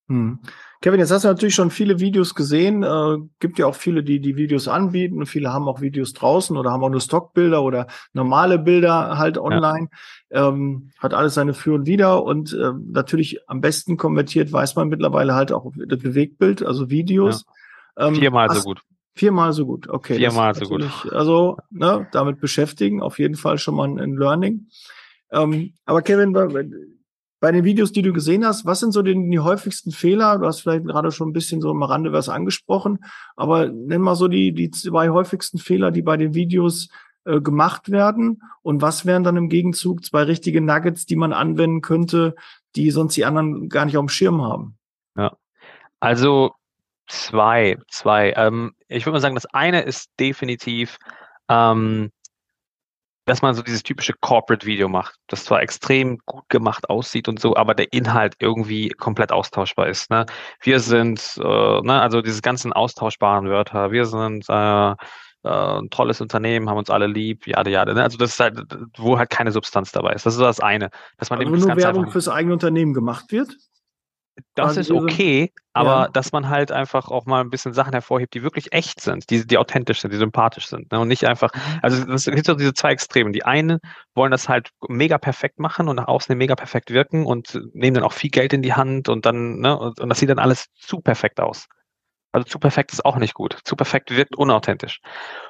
Hm. 0.10 0.40
Kevin, 0.86 1.00
jetzt 1.00 1.10
hast 1.10 1.24
du 1.24 1.30
natürlich 1.30 1.56
schon 1.56 1.72
viele 1.72 2.00
Videos 2.00 2.36
gesehen. 2.36 2.84
Äh, 2.84 3.18
gibt 3.40 3.58
ja 3.58 3.66
auch 3.66 3.74
viele, 3.74 4.04
die 4.04 4.20
die 4.20 4.36
Videos 4.36 4.68
anbieten. 4.68 5.26
Viele 5.26 5.52
haben 5.52 5.68
auch 5.68 5.82
Videos 5.82 6.14
draußen 6.14 6.56
oder 6.56 6.70
haben 6.70 6.84
auch 6.84 6.92
nur 6.92 7.02
Stockbilder 7.02 7.64
oder 7.64 7.88
normale 8.14 8.60
Bilder 8.60 9.18
halt 9.18 9.40
online. 9.40 9.88
Ja. 10.30 10.50
Ähm, 10.50 10.92
hat 11.00 11.16
alles 11.16 11.34
seine 11.34 11.56
Für 11.56 11.74
und 11.74 11.88
Wider. 11.88 12.24
Und 12.24 12.54
äh, 12.54 12.70
natürlich 12.86 13.40
am 13.50 13.62
besten 13.62 13.98
konvertiert 13.98 14.54
weiß 14.54 14.76
man 14.76 14.90
mittlerweile 14.90 15.34
halt 15.34 15.52
auch 15.52 15.72
das 15.88 15.98
Bewegtbild, 15.98 16.64
also 16.64 16.88
Videos. 16.92 17.48
Ja. 17.98 18.10
Ähm, 18.10 18.16
Viermal 18.18 18.54
so 18.54 18.62
gut. 18.62 18.84
Viermal 19.16 19.54
so 19.54 19.66
gut, 19.66 19.90
okay. 19.90 20.18
Viermal 20.18 20.54
so 20.54 20.66
gut. 20.66 20.86
Also 21.12 21.58
ne, 21.72 22.08
damit 22.12 22.40
beschäftigen, 22.40 23.02
auf 23.02 23.18
jeden 23.18 23.38
Fall 23.38 23.58
schon 23.58 23.74
mal 23.74 23.88
ein 23.88 24.18
Learning. 24.18 24.68
Ähm, 25.32 25.74
aber 25.86 26.04
Kevin, 26.04 26.32
bei 27.46 27.52
den 27.52 27.64
Videos, 27.64 27.92
die 27.92 28.02
du 28.02 28.12
gesehen 28.12 28.44
hast, 28.44 28.66
was 28.66 28.80
sind 28.80 28.92
so 28.92 29.04
die, 29.04 29.14
die, 29.14 29.38
häufigsten 29.38 29.92
Fehler? 29.92 30.40
Du 30.40 30.48
hast 30.48 30.62
vielleicht 30.62 30.86
gerade 30.86 31.12
schon 31.12 31.30
ein 31.30 31.34
bisschen 31.34 31.62
so 31.62 31.70
am 31.70 31.84
Rande 31.84 32.12
was 32.12 32.28
angesprochen, 32.28 33.06
aber 33.36 33.68
nenn 33.68 34.02
mal 34.02 34.16
so 34.16 34.28
die, 34.28 34.52
die 34.52 34.72
zwei 34.72 35.10
häufigsten 35.10 35.60
Fehler, 35.60 35.92
die 35.92 36.02
bei 36.02 36.18
den 36.18 36.34
Videos 36.34 36.90
äh, 37.24 37.40
gemacht 37.42 37.92
werden. 37.92 38.42
Und 38.64 38.82
was 38.82 39.06
wären 39.06 39.24
dann 39.24 39.38
im 39.38 39.50
Gegenzug 39.50 40.04
zwei 40.04 40.24
richtige 40.24 40.60
Nuggets, 40.60 41.06
die 41.06 41.16
man 41.16 41.34
anwenden 41.34 41.82
könnte, 41.82 42.34
die 42.76 42.90
sonst 42.90 43.16
die 43.16 43.26
anderen 43.26 43.70
gar 43.70 43.86
nicht 43.86 43.98
auf 43.98 44.06
dem 44.06 44.10
Schirm 44.10 44.42
haben? 44.42 44.80
Ja. 45.16 45.38
Also 46.00 46.52
zwei, 47.06 47.78
zwei. 47.92 48.34
Ähm, 48.38 48.74
ich 48.88 49.06
würde 49.06 49.18
mal 49.18 49.22
sagen, 49.22 49.36
das 49.36 49.46
eine 49.46 49.84
ist 49.84 50.10
definitiv, 50.20 50.98
ähm, 51.48 52.10
dass 53.26 53.42
man 53.42 53.56
so 53.56 53.62
dieses 53.62 53.84
typische 53.84 54.14
Corporate-Video 54.14 54.88
macht, 54.88 55.16
das 55.28 55.46
zwar 55.46 55.62
extrem 55.62 56.20
gut 56.26 56.48
gemacht 56.50 56.90
aussieht 56.90 57.28
und 57.28 57.40
so, 57.40 57.56
aber 57.56 57.74
der 57.74 57.92
Inhalt 57.92 58.36
irgendwie 58.40 58.90
komplett 58.90 59.32
austauschbar 59.32 59.88
ist. 59.88 60.10
Ne? 60.10 60.26
Wir 60.62 60.80
sind, 60.80 61.38
äh, 61.38 61.82
ne, 61.82 62.02
also 62.02 62.22
diese 62.22 62.42
ganzen 62.42 62.74
austauschbaren 62.74 63.50
Wörter, 63.50 63.92
wir 63.92 64.06
sind 64.06 64.46
äh, 64.50 64.92
äh, 64.92 65.80
ein 65.80 65.90
tolles 65.90 66.22
Unternehmen, 66.22 66.70
haben 66.70 66.78
uns 66.78 66.90
alle 66.90 67.08
lieb, 67.08 67.48
ja, 67.48 67.66
ja. 67.68 67.86
Ne? 67.86 68.02
Also 68.02 68.18
das 68.18 68.32
ist 68.32 68.40
halt, 68.40 68.62
wo 68.98 69.18
halt 69.18 69.30
keine 69.30 69.52
Substanz 69.52 69.92
dabei 69.92 70.14
ist. 70.14 70.26
Das 70.26 70.34
ist 70.34 70.40
so 70.40 70.46
das 70.46 70.60
eine. 70.60 70.90
Dass 71.18 71.30
man 71.30 71.40
Also 71.40 71.48
eben 71.48 71.56
das 71.56 71.62
nur 71.62 71.70
Ganze 71.70 71.86
Werbung 71.86 72.12
fürs 72.12 72.30
eigene 72.30 72.54
Unternehmen 72.54 72.94
gemacht 72.94 73.32
wird. 73.32 73.56
Das 74.56 74.78
ist 74.78 74.92
okay, 74.92 75.54
aber 75.74 76.04
Ja. 76.04 76.08
dass 76.10 76.32
man 76.32 76.50
halt 76.50 76.72
einfach 76.72 77.10
auch 77.10 77.26
mal 77.26 77.42
ein 77.42 77.50
bisschen 77.50 77.74
Sachen 77.74 77.94
hervorhebt, 77.94 78.34
die 78.34 78.44
wirklich 78.44 78.74
echt 78.74 79.00
sind, 79.02 79.30
die, 79.30 79.48
die 79.48 79.58
authentisch 79.58 80.02
sind, 80.02 80.12
die 80.12 80.18
sympathisch 80.18 80.68
sind. 80.68 80.92
Ne? 80.92 81.00
Und 81.00 81.08
nicht 81.08 81.26
einfach, 81.26 81.54
Mhm. 81.54 81.80
also 81.82 82.12
es 82.14 82.26
gibt 82.26 82.46
so 82.46 82.56
diese 82.56 82.74
zwei 82.74 82.92
Extremen. 82.92 83.32
Die 83.34 83.46
einen 83.46 83.80
wollen 84.14 84.32
das 84.32 84.50
halt 84.50 84.70
mega 84.90 85.18
perfekt 85.18 85.60
machen 85.60 85.88
und 85.88 85.96
nach 85.98 86.08
außen 86.08 86.38
mega 86.38 86.56
perfekt 86.56 86.92
wirken 86.92 87.26
und 87.26 87.60
nehmen 87.74 87.96
dann 87.96 88.04
auch 88.04 88.14
viel 88.14 88.30
Geld 88.30 88.54
in 88.54 88.62
die 88.62 88.74
Hand 88.74 89.08
und 89.10 89.26
dann, 89.26 89.60
ne, 89.60 89.78
und, 89.78 90.00
und 90.00 90.10
das 90.10 90.20
sieht 90.20 90.30
dann 90.30 90.40
alles 90.40 90.68
zu 90.76 91.00
perfekt 91.02 91.40
aus. 91.40 91.68
Also 92.34 92.46
zu 92.46 92.60
perfekt 92.60 92.92
ist 92.92 93.06
auch 93.06 93.16
nicht 93.16 93.34
gut. 93.34 93.58
Zu 93.64 93.76
perfekt 93.78 94.12
wirkt 94.12 94.36
unauthentisch. 94.36 95.00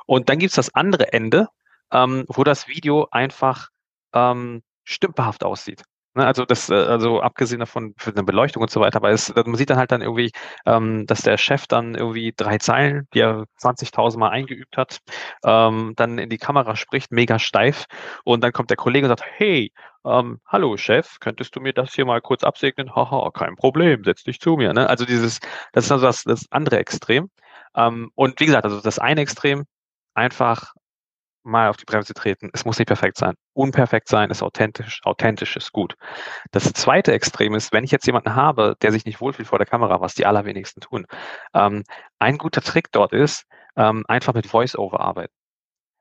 Und 0.05 0.29
dann 0.29 0.37
gibt's 0.37 0.55
das 0.55 0.73
andere 0.75 1.11
Ende, 1.13 1.47
ähm, 1.91 2.25
wo 2.27 2.43
das 2.43 2.67
Video 2.67 3.07
einfach 3.09 3.69
ähm, 4.13 4.61
stümperhaft 4.83 5.43
aussieht. 5.43 5.83
Ne, 6.17 6.25
also 6.25 6.45
das, 6.45 6.69
äh, 6.69 6.73
also 6.75 7.19
abgesehen 7.21 7.59
davon 7.59 7.93
für 7.97 8.11
eine 8.11 8.23
Beleuchtung 8.23 8.63
und 8.63 8.69
so 8.71 8.79
weiter, 8.79 8.97
aber 8.97 9.09
es, 9.11 9.33
man 9.35 9.55
sieht 9.55 9.69
dann 9.69 9.77
halt 9.77 9.91
dann 9.91 10.01
irgendwie, 10.01 10.31
ähm, 10.65 11.05
dass 11.07 11.23
der 11.23 11.37
Chef 11.37 11.67
dann 11.67 11.93
irgendwie 11.93 12.33
drei 12.35 12.57
Zeilen, 12.57 13.05
die 13.13 13.19
er 13.19 13.45
20.000 13.59 14.17
Mal 14.17 14.29
eingeübt 14.29 14.77
hat, 14.77 14.99
ähm, 15.43 15.91
dann 15.97 16.17
in 16.17 16.29
die 16.29 16.37
Kamera 16.37 16.77
spricht, 16.77 17.11
mega 17.11 17.37
steif, 17.37 17.85
und 18.23 18.43
dann 18.45 18.53
kommt 18.53 18.69
der 18.69 18.77
Kollege 18.77 19.07
und 19.07 19.09
sagt, 19.17 19.29
hey, 19.37 19.73
ähm, 20.05 20.39
hallo 20.45 20.77
Chef, 20.77 21.19
könntest 21.19 21.53
du 21.55 21.59
mir 21.59 21.73
das 21.73 21.93
hier 21.93 22.05
mal 22.05 22.21
kurz 22.21 22.43
absegnen? 22.45 22.95
Haha, 22.95 23.31
kein 23.31 23.57
Problem, 23.57 24.03
setz 24.05 24.23
dich 24.23 24.39
zu 24.39 24.55
mir. 24.55 24.71
Ne? 24.73 24.87
Also 24.89 25.03
dieses, 25.05 25.39
das 25.73 25.85
ist 25.85 25.91
also 25.91 26.05
das, 26.05 26.23
das 26.23 26.45
andere 26.51 26.77
Extrem. 26.79 27.29
Ähm, 27.75 28.11
und 28.15 28.39
wie 28.39 28.45
gesagt, 28.45 28.63
also 28.63 28.79
das 28.79 28.99
eine 28.99 29.19
Extrem, 29.21 29.65
einfach 30.13 30.73
mal 31.45 31.69
auf 31.69 31.77
die 31.77 31.85
Bremse 31.85 32.13
treten. 32.13 32.49
Es 32.53 32.65
muss 32.65 32.79
nicht 32.79 32.87
perfekt 32.87 33.17
sein. 33.17 33.35
Unperfekt 33.53 34.07
sein 34.09 34.29
ist 34.31 34.43
authentisch. 34.43 35.01
Authentisch 35.03 35.55
ist 35.55 35.71
gut. 35.71 35.95
Das 36.51 36.71
zweite 36.73 37.13
Extrem 37.13 37.55
ist, 37.55 37.71
wenn 37.73 37.83
ich 37.83 37.91
jetzt 37.91 38.05
jemanden 38.07 38.35
habe, 38.35 38.75
der 38.81 38.91
sich 38.91 39.05
nicht 39.05 39.21
wohlfühlt 39.21 39.47
vor 39.47 39.59
der 39.59 39.67
Kamera, 39.67 40.01
was 40.01 40.15
die 40.15 40.25
allerwenigsten 40.25 40.81
tun. 40.81 41.05
Ähm, 41.53 41.83
ein 42.19 42.37
guter 42.37 42.61
Trick 42.61 42.91
dort 42.91 43.13
ist, 43.13 43.45
ähm, 43.77 44.03
einfach 44.07 44.33
mit 44.33 44.47
Voice-Over 44.47 44.99
arbeiten. 44.99 45.33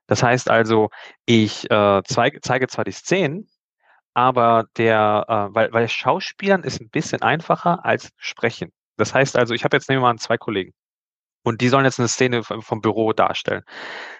Das 0.07 0.23
heißt 0.23 0.49
also, 0.49 0.89
ich 1.25 1.69
äh, 1.71 2.01
zeige, 2.05 2.41
zeige 2.41 2.67
zwar 2.67 2.85
die 2.85 2.91
Szenen, 2.91 3.49
aber 4.13 4.65
der, 4.77 5.25
äh, 5.27 5.55
weil, 5.55 5.73
weil 5.73 5.89
Schauspielern 5.89 6.63
ist 6.63 6.81
ein 6.81 6.89
bisschen 6.89 7.21
einfacher 7.21 7.85
als 7.85 8.11
Sprechen. 8.17 8.71
Das 8.97 9.13
heißt 9.13 9.37
also, 9.37 9.53
ich 9.53 9.63
habe 9.63 9.77
jetzt 9.77 9.89
nehmen 9.89 10.01
wir 10.01 10.07
mal 10.13 10.17
zwei 10.19 10.37
Kollegen 10.37 10.73
und 11.45 11.61
die 11.61 11.69
sollen 11.69 11.85
jetzt 11.85 11.99
eine 11.99 12.07
Szene 12.07 12.43
vom, 12.43 12.81
Büro 12.81 13.13
darstellen. 13.13 13.63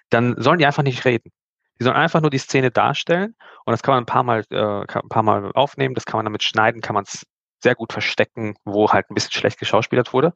Dann 0.09 0.35
sollen 0.37 0.59
die 0.59 0.65
einfach 0.65 0.83
nicht 0.83 1.03
reden. 1.05 1.31
Die 1.79 1.83
sollen 1.83 1.95
einfach 1.95 2.21
nur 2.21 2.29
die 2.29 2.37
Szene 2.37 2.71
darstellen 2.71 3.35
und 3.65 3.71
das 3.71 3.83
kann 3.83 3.95
man 3.95 4.03
ein 4.03 4.05
paar 4.05 4.23
Mal, 4.23 4.43
äh, 4.49 4.85
ein 4.87 5.09
paar 5.09 5.23
Mal 5.23 5.51
aufnehmen, 5.53 5.95
das 5.95 6.05
kann 6.05 6.19
man 6.19 6.25
damit 6.25 6.43
schneiden, 6.43 6.81
kann 6.81 6.93
man 6.93 7.03
es 7.03 7.25
sehr 7.61 7.75
gut 7.75 7.91
verstecken, 7.91 8.55
wo 8.63 8.91
halt 8.91 9.09
ein 9.09 9.15
bisschen 9.15 9.31
schlecht 9.31 9.59
geschauspielert 9.59 10.13
wurde. 10.13 10.33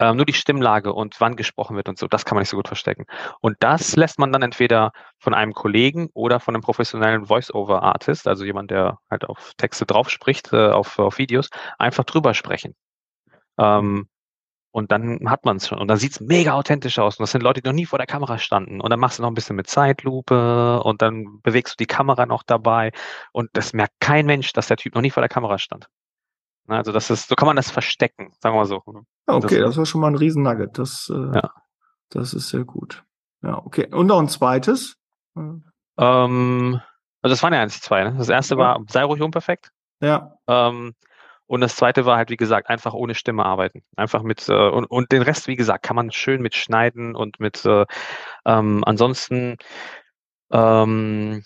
Ähm, 0.00 0.16
nur 0.16 0.26
die 0.26 0.34
Stimmlage 0.34 0.92
und 0.92 1.20
wann 1.20 1.34
gesprochen 1.34 1.74
wird 1.74 1.88
und 1.88 1.98
so, 1.98 2.06
das 2.06 2.24
kann 2.24 2.36
man 2.36 2.42
nicht 2.42 2.50
so 2.50 2.56
gut 2.56 2.68
verstecken. 2.68 3.06
Und 3.40 3.56
das 3.60 3.96
lässt 3.96 4.18
man 4.18 4.30
dann 4.32 4.42
entweder 4.42 4.92
von 5.18 5.34
einem 5.34 5.54
Kollegen 5.54 6.08
oder 6.14 6.38
von 6.38 6.54
einem 6.54 6.62
professionellen 6.62 7.26
Voice-Over-Artist, 7.26 8.28
also 8.28 8.44
jemand, 8.44 8.70
der 8.70 8.98
halt 9.10 9.24
auf 9.24 9.54
Texte 9.56 9.86
drauf 9.86 10.10
spricht, 10.10 10.52
äh, 10.52 10.68
auf, 10.68 10.98
auf 11.00 11.18
Videos, 11.18 11.48
einfach 11.78 12.04
drüber 12.04 12.34
sprechen. 12.34 12.76
Ähm, 13.58 14.08
und 14.70 14.92
dann 14.92 15.28
hat 15.30 15.44
man 15.44 15.56
es 15.56 15.66
schon. 15.68 15.78
Und 15.78 15.88
dann 15.88 15.96
sieht's 15.98 16.20
mega 16.20 16.52
authentisch 16.52 16.98
aus. 16.98 17.18
Und 17.18 17.22
das 17.24 17.32
sind 17.32 17.42
Leute, 17.42 17.60
die 17.62 17.68
noch 17.68 17.74
nie 17.74 17.86
vor 17.86 17.98
der 17.98 18.06
Kamera 18.06 18.38
standen. 18.38 18.80
Und 18.80 18.90
dann 18.90 19.00
machst 19.00 19.18
du 19.18 19.22
noch 19.22 19.30
ein 19.30 19.34
bisschen 19.34 19.56
mit 19.56 19.66
Zeitlupe 19.68 20.82
und 20.82 21.02
dann 21.02 21.40
bewegst 21.42 21.74
du 21.74 21.76
die 21.82 21.86
Kamera 21.86 22.26
noch 22.26 22.42
dabei. 22.42 22.92
Und 23.32 23.50
das 23.54 23.72
merkt 23.72 23.94
kein 24.00 24.26
Mensch, 24.26 24.52
dass 24.52 24.68
der 24.68 24.76
Typ 24.76 24.94
noch 24.94 25.02
nie 25.02 25.10
vor 25.10 25.20
der 25.22 25.28
Kamera 25.28 25.58
stand. 25.58 25.86
Also 26.66 26.92
das 26.92 27.08
ist, 27.08 27.28
so 27.28 27.34
kann 27.34 27.46
man 27.46 27.56
das 27.56 27.70
verstecken, 27.70 28.30
sagen 28.40 28.54
wir 28.54 28.60
mal 28.60 28.66
so. 28.66 28.82
Ja, 29.26 29.34
okay, 29.34 29.58
Das- 29.58 29.68
das, 29.70 29.76
war 29.78 29.86
schon 29.86 30.00
mal 30.02 30.08
ein 30.08 30.16
Riesennugget. 30.16 30.76
Das, 30.78 31.10
äh, 31.10 31.36
Ja. 31.36 31.50
das 32.10 32.34
ist 32.34 32.50
sehr 32.50 32.64
gut. 32.64 33.04
Ja, 33.42 33.56
okay. 33.64 33.86
Und 33.92 34.06
noch 34.08 34.18
ein 34.20 34.28
zweites. 34.28 34.96
Äh, 35.36 35.40
Ähm, 36.00 36.80
also 37.22 37.32
das 37.32 37.42
waren 37.42 37.52
ja 37.54 37.60
eins, 37.62 37.80
zwei. 37.80 38.04
Ne? 38.04 38.14
Das 38.18 38.28
erste 38.28 38.54
Ja. 38.54 38.60
war, 38.60 38.84
sei 38.88 39.02
ruhig 39.02 39.20
unperfekt. 39.22 39.70
Ja, 40.00 40.34
Ähm, 40.46 40.94
und 41.48 41.62
das 41.62 41.76
zweite 41.76 42.04
war 42.04 42.18
halt, 42.18 42.28
wie 42.28 42.36
gesagt, 42.36 42.68
einfach 42.68 42.92
ohne 42.92 43.14
Stimme 43.14 43.44
arbeiten. 43.44 43.82
Einfach 43.96 44.22
mit, 44.22 44.48
äh, 44.48 44.68
und, 44.68 44.84
und 44.84 45.10
den 45.10 45.22
Rest, 45.22 45.48
wie 45.48 45.56
gesagt, 45.56 45.82
kann 45.82 45.96
man 45.96 46.12
schön 46.12 46.42
mit 46.42 46.54
schneiden 46.54 47.16
und 47.16 47.40
mit, 47.40 47.64
äh, 47.64 47.86
ähm, 48.44 48.84
ansonsten, 48.84 49.56
ähm, 50.52 51.42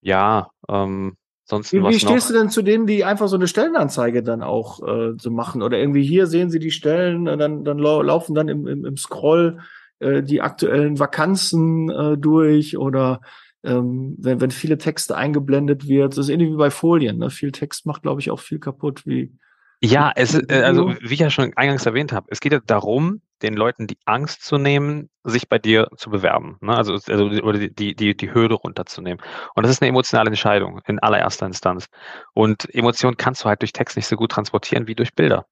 ja, 0.00 0.48
ähm, 0.68 1.16
ansonsten 1.44 1.76
Wie, 1.76 1.82
was 1.82 1.94
wie 1.94 2.00
stehst 2.00 2.30
noch? 2.30 2.36
du 2.36 2.40
denn 2.40 2.50
zu 2.50 2.62
denen, 2.62 2.86
die 2.86 3.04
einfach 3.04 3.28
so 3.28 3.36
eine 3.36 3.48
Stellenanzeige 3.48 4.22
dann 4.22 4.42
auch 4.42 4.80
äh, 4.82 5.12
so 5.18 5.30
machen? 5.30 5.62
Oder 5.62 5.78
irgendwie 5.78 6.04
hier 6.04 6.26
sehen 6.26 6.48
sie 6.48 6.58
die 6.58 6.70
Stellen, 6.70 7.26
dann, 7.26 7.64
dann 7.64 7.78
lau 7.78 8.00
laufen 8.00 8.34
dann 8.34 8.48
im, 8.48 8.66
im, 8.66 8.86
im 8.86 8.96
Scroll 8.96 9.60
äh, 9.98 10.22
die 10.22 10.40
aktuellen 10.40 10.98
Vakanzen 10.98 11.90
äh, 11.90 12.16
durch 12.16 12.78
oder 12.78 13.20
ähm, 13.66 14.14
wenn, 14.18 14.40
wenn 14.40 14.50
viele 14.50 14.78
Texte 14.78 15.16
eingeblendet 15.16 15.88
wird. 15.88 16.12
Das 16.12 16.18
ist 16.18 16.28
ähnlich 16.28 16.50
wie 16.50 16.56
bei 16.56 16.70
Folien. 16.70 17.18
Ne? 17.18 17.30
Viel 17.30 17.52
Text 17.52 17.84
macht, 17.84 18.02
glaube 18.02 18.20
ich, 18.20 18.30
auch 18.30 18.40
viel 18.40 18.58
kapput. 18.58 19.04
Wie, 19.06 19.36
Ja, 19.82 20.12
es, 20.14 20.34
äh, 20.34 20.62
also 20.62 20.94
wie 21.00 21.14
ich 21.14 21.20
ja 21.20 21.30
schon 21.30 21.52
eingangs 21.56 21.84
erwähnt 21.84 22.12
habe, 22.12 22.28
es 22.30 22.40
geht 22.40 22.52
ja 22.52 22.60
darum, 22.64 23.20
den 23.42 23.54
Leuten 23.54 23.86
die 23.86 23.98
Angst 24.06 24.44
zu 24.44 24.56
nehmen, 24.56 25.10
sich 25.28 25.48
bei 25.48 25.58
dir 25.58 25.88
zu 25.96 26.10
bewerben. 26.10 26.56
Ne? 26.60 26.76
Also, 26.76 26.94
also 26.94 27.26
oder 27.26 27.58
die, 27.58 27.94
die, 27.94 28.16
die, 28.16 28.34
Hürde 28.34 28.54
runterzunehmen. 28.54 29.22
Und 29.54 29.64
das 29.64 29.72
ist 29.72 29.82
eine 29.82 29.88
emotionale 29.88 30.28
Entscheidung 30.28 30.80
in 30.86 30.98
allererster 31.00 31.46
Instanz. 31.46 31.88
Und 32.34 32.72
Emotionen 32.74 33.16
kannst 33.16 33.44
du 33.44 33.48
halt 33.48 33.62
durch 33.62 33.72
Text 33.72 33.96
nicht 33.96 34.06
so 34.06 34.16
gut 34.16 34.30
transportieren 34.30 34.86
wie 34.86 34.94
durch 34.94 35.14
Bilder. 35.14 35.46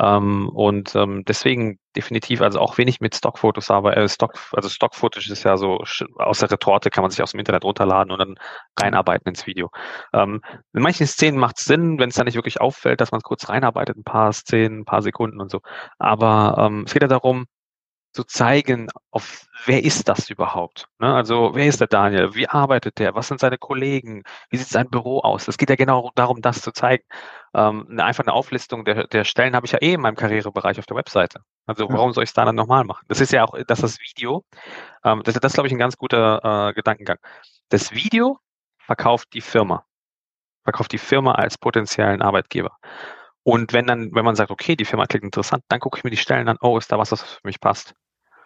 Ähm, 0.00 0.48
und 0.48 0.94
ähm, 0.96 1.24
deswegen 1.26 1.78
definitiv, 1.96 2.40
also 2.40 2.60
auch 2.60 2.78
wenig 2.78 3.00
mit 3.00 3.14
Stockfotos, 3.14 3.70
aber 3.70 3.96
äh, 3.96 4.08
Stock, 4.08 4.34
also 4.52 4.68
Stockfootage 4.68 5.32
ist 5.32 5.42
ja 5.42 5.56
so 5.56 5.82
aus 6.16 6.38
der 6.38 6.50
Retorte, 6.50 6.90
kann 6.90 7.02
man 7.02 7.10
sich 7.10 7.22
aus 7.22 7.32
dem 7.32 7.40
Internet 7.40 7.64
runterladen 7.64 8.12
und 8.12 8.18
dann 8.18 8.34
reinarbeiten 8.78 9.28
ins 9.28 9.46
Video. 9.46 9.70
Ähm, 10.12 10.40
in 10.72 10.82
manchen 10.82 11.06
Szenen 11.06 11.38
macht 11.38 11.58
es 11.58 11.64
Sinn, 11.64 11.98
wenn 11.98 12.10
es 12.10 12.14
da 12.14 12.24
nicht 12.24 12.36
wirklich 12.36 12.60
auffällt, 12.60 13.00
dass 13.00 13.10
man 13.10 13.18
es 13.18 13.24
kurz 13.24 13.48
reinarbeitet, 13.48 13.96
ein 13.96 14.04
paar 14.04 14.32
Szenen, 14.32 14.80
ein 14.80 14.84
paar 14.84 15.02
Sekunden 15.02 15.40
und 15.40 15.50
so. 15.50 15.60
Aber 15.98 16.56
ähm, 16.58 16.84
es 16.86 16.92
geht 16.92 17.02
ja 17.02 17.08
darum, 17.08 17.46
zu 18.12 18.24
zeigen, 18.24 18.88
auf 19.10 19.46
wer 19.66 19.84
ist 19.84 20.08
das 20.08 20.30
überhaupt? 20.30 20.88
Ne? 20.98 21.14
Also 21.14 21.50
wer 21.54 21.66
ist 21.66 21.80
der 21.80 21.86
Daniel? 21.86 22.34
Wie 22.34 22.48
arbeitet 22.48 22.98
der? 22.98 23.14
Was 23.14 23.28
sind 23.28 23.40
seine 23.40 23.58
Kollegen? 23.58 24.22
Wie 24.50 24.56
sieht 24.56 24.68
sein 24.68 24.88
Büro 24.90 25.20
aus? 25.20 25.48
Es 25.48 25.58
geht 25.58 25.70
ja 25.70 25.76
genau 25.76 26.10
darum, 26.14 26.40
das 26.40 26.62
zu 26.62 26.72
zeigen. 26.72 27.04
Ähm, 27.54 27.86
eine, 27.90 28.04
einfach 28.04 28.24
eine 28.24 28.32
Auflistung 28.32 28.84
der, 28.84 29.06
der 29.06 29.24
Stellen 29.24 29.54
habe 29.54 29.66
ich 29.66 29.72
ja 29.72 29.78
eh 29.80 29.94
in 29.94 30.00
meinem 30.00 30.16
Karrierebereich 30.16 30.78
auf 30.78 30.86
der 30.86 30.96
Webseite. 30.96 31.40
Also 31.66 31.88
warum 31.88 32.12
soll 32.12 32.24
ich 32.24 32.30
es 32.30 32.34
da 32.34 32.44
dann 32.44 32.56
nochmal 32.56 32.84
machen? 32.84 33.04
Das 33.08 33.20
ist 33.20 33.32
ja 33.32 33.44
auch, 33.44 33.56
dass 33.66 33.80
das 33.80 33.98
Video, 34.00 34.44
ähm, 35.04 35.22
das, 35.24 35.34
das 35.34 35.52
ist, 35.52 35.54
glaube 35.54 35.68
ich, 35.68 35.72
ein 35.72 35.78
ganz 35.78 35.96
guter 35.96 36.70
äh, 36.70 36.74
Gedankengang. 36.74 37.18
Das 37.68 37.92
Video 37.92 38.38
verkauft 38.78 39.28
die 39.34 39.42
Firma. 39.42 39.84
Verkauft 40.64 40.92
die 40.92 40.98
Firma 40.98 41.32
als 41.32 41.58
potenziellen 41.58 42.22
Arbeitgeber. 42.22 42.76
Und 43.48 43.72
wenn 43.72 43.86
dann, 43.86 44.14
wenn 44.14 44.26
man 44.26 44.34
sagt, 44.34 44.50
okay, 44.50 44.76
die 44.76 44.84
Firma 44.84 45.06
klingt 45.06 45.24
interessant, 45.24 45.64
dann 45.68 45.80
gucke 45.80 45.96
ich 45.96 46.04
mir 46.04 46.10
die 46.10 46.18
Stellen 46.18 46.50
an, 46.50 46.58
oh, 46.60 46.76
ist 46.76 46.92
da 46.92 46.98
was, 46.98 47.12
was 47.12 47.22
für 47.22 47.40
mich 47.44 47.60
passt. 47.60 47.94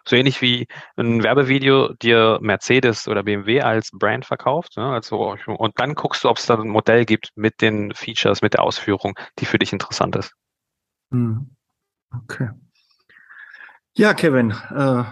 So 0.05 0.15
ähnlich 0.15 0.41
wie 0.41 0.65
ein 0.95 1.21
Werbevideo 1.23 1.91
dir 1.95 2.39
Mercedes 2.41 3.09
oder 3.09 3.21
BMW 3.21 3.59
als 3.59 3.91
Brand 3.91 4.25
verkauft. 4.25 4.77
Ne? 4.77 4.85
Also, 4.85 5.35
und 5.45 5.77
dann 5.77 5.95
guckst 5.95 6.23
du, 6.23 6.29
ob 6.29 6.37
es 6.37 6.45
da 6.45 6.55
ein 6.55 6.69
Modell 6.69 7.03
gibt 7.03 7.31
mit 7.35 7.59
den 7.59 7.93
Features, 7.93 8.41
mit 8.41 8.53
der 8.53 8.63
Ausführung, 8.63 9.19
die 9.39 9.45
für 9.45 9.59
dich 9.59 9.73
interessant 9.73 10.15
ist. 10.15 10.31
Hm. 11.11 11.53
Okay. 12.15 12.51
Ja, 13.95 14.13
Kevin, 14.13 14.51
äh, 14.51 15.03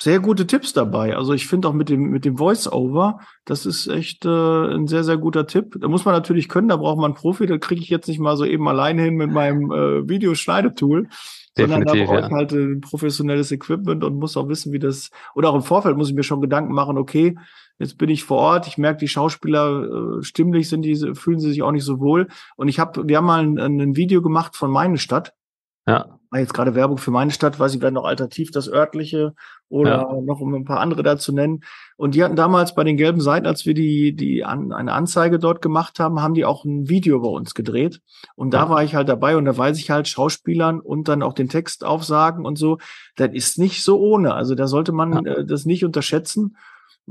sehr 0.00 0.20
gute 0.20 0.46
Tipps 0.46 0.72
dabei. 0.72 1.16
Also 1.16 1.32
ich 1.32 1.46
finde 1.46 1.68
auch 1.68 1.72
mit 1.72 1.88
dem 1.88 2.10
mit 2.10 2.24
dem 2.24 2.36
Voice-Over, 2.36 3.20
das 3.44 3.66
ist 3.66 3.86
echt 3.86 4.24
äh, 4.24 4.28
ein 4.28 4.86
sehr 4.88 5.04
sehr 5.04 5.16
guter 5.16 5.46
Tipp. 5.46 5.76
Da 5.80 5.88
muss 5.88 6.04
man 6.04 6.14
natürlich 6.14 6.48
können, 6.48 6.68
da 6.68 6.76
braucht 6.76 6.96
man 6.96 7.12
einen 7.12 7.14
Profi. 7.14 7.46
Da 7.46 7.58
kriege 7.58 7.80
ich 7.80 7.88
jetzt 7.88 8.08
nicht 8.08 8.18
mal 8.18 8.36
so 8.36 8.44
eben 8.44 8.66
alleine 8.68 9.02
hin 9.02 9.14
mit 9.14 9.30
meinem 9.30 9.70
äh, 9.70 10.08
Videoschneidetool, 10.08 11.08
sondern 11.56 11.84
da 11.84 11.92
brauche 11.92 12.14
ja. 12.14 12.26
ich 12.26 12.32
halt 12.32 12.52
äh, 12.52 12.76
professionelles 12.80 13.52
Equipment 13.52 14.02
und 14.02 14.18
muss 14.18 14.36
auch 14.36 14.48
wissen, 14.48 14.72
wie 14.72 14.78
das 14.78 15.10
oder 15.34 15.50
auch 15.50 15.54
im 15.54 15.62
Vorfeld 15.62 15.96
muss 15.96 16.08
ich 16.08 16.14
mir 16.14 16.24
schon 16.24 16.40
Gedanken 16.40 16.74
machen. 16.74 16.98
Okay, 16.98 17.36
jetzt 17.78 17.98
bin 17.98 18.08
ich 18.08 18.24
vor 18.24 18.38
Ort. 18.38 18.66
Ich 18.66 18.78
merke, 18.78 18.98
die 18.98 19.08
Schauspieler 19.08 20.18
äh, 20.18 20.22
stimmlich 20.22 20.68
sind 20.68 20.82
die 20.82 20.96
fühlen 21.14 21.38
sie 21.38 21.50
sich 21.50 21.62
auch 21.62 21.72
nicht 21.72 21.84
so 21.84 22.00
wohl. 22.00 22.28
Und 22.56 22.68
ich 22.68 22.80
habe, 22.80 23.06
wir 23.06 23.18
haben 23.18 23.26
mal 23.26 23.44
ein, 23.44 23.80
ein 23.80 23.96
Video 23.96 24.20
gemacht 24.20 24.56
von 24.56 24.70
meine 24.70 24.98
Stadt 24.98 25.32
Ja. 25.86 26.18
Jetzt 26.34 26.54
gerade 26.54 26.74
Werbung 26.74 26.98
für 26.98 27.10
meine 27.10 27.30
Stadt, 27.30 27.58
weiß 27.58 27.74
ich, 27.74 27.82
werden 27.82 27.94
noch 27.94 28.04
alternativ 28.04 28.50
das 28.50 28.68
örtliche 28.68 29.34
oder 29.68 30.08
ja. 30.10 30.20
noch 30.20 30.40
um 30.40 30.54
ein 30.54 30.64
paar 30.64 30.80
andere 30.80 31.02
da 31.02 31.18
zu 31.18 31.32
nennen. 31.32 31.60
Und 31.96 32.14
die 32.14 32.24
hatten 32.24 32.36
damals 32.36 32.74
bei 32.74 32.84
den 32.84 32.96
gelben 32.96 33.20
Seiten, 33.20 33.46
als 33.46 33.66
wir 33.66 33.74
die, 33.74 34.14
die 34.16 34.44
an, 34.44 34.72
eine 34.72 34.92
Anzeige 34.92 35.38
dort 35.38 35.60
gemacht 35.60 35.98
haben, 35.98 36.22
haben 36.22 36.34
die 36.34 36.44
auch 36.44 36.64
ein 36.64 36.88
Video 36.88 37.20
bei 37.20 37.28
uns 37.28 37.54
gedreht. 37.54 38.00
Und 38.34 38.54
da 38.54 38.64
ja. 38.64 38.68
war 38.70 38.82
ich 38.82 38.94
halt 38.94 39.08
dabei 39.08 39.36
und 39.36 39.44
da 39.44 39.56
weiß 39.56 39.78
ich 39.78 39.90
halt 39.90 40.08
Schauspielern 40.08 40.80
und 40.80 41.08
dann 41.08 41.22
auch 41.22 41.34
den 41.34 41.48
Text 41.48 41.84
aufsagen 41.84 42.46
und 42.46 42.56
so. 42.56 42.78
Das 43.16 43.30
ist 43.32 43.58
nicht 43.58 43.84
so 43.84 44.00
ohne. 44.00 44.34
Also 44.34 44.54
da 44.54 44.66
sollte 44.66 44.92
man 44.92 45.24
ja. 45.26 45.32
äh, 45.32 45.44
das 45.44 45.66
nicht 45.66 45.84
unterschätzen 45.84 46.56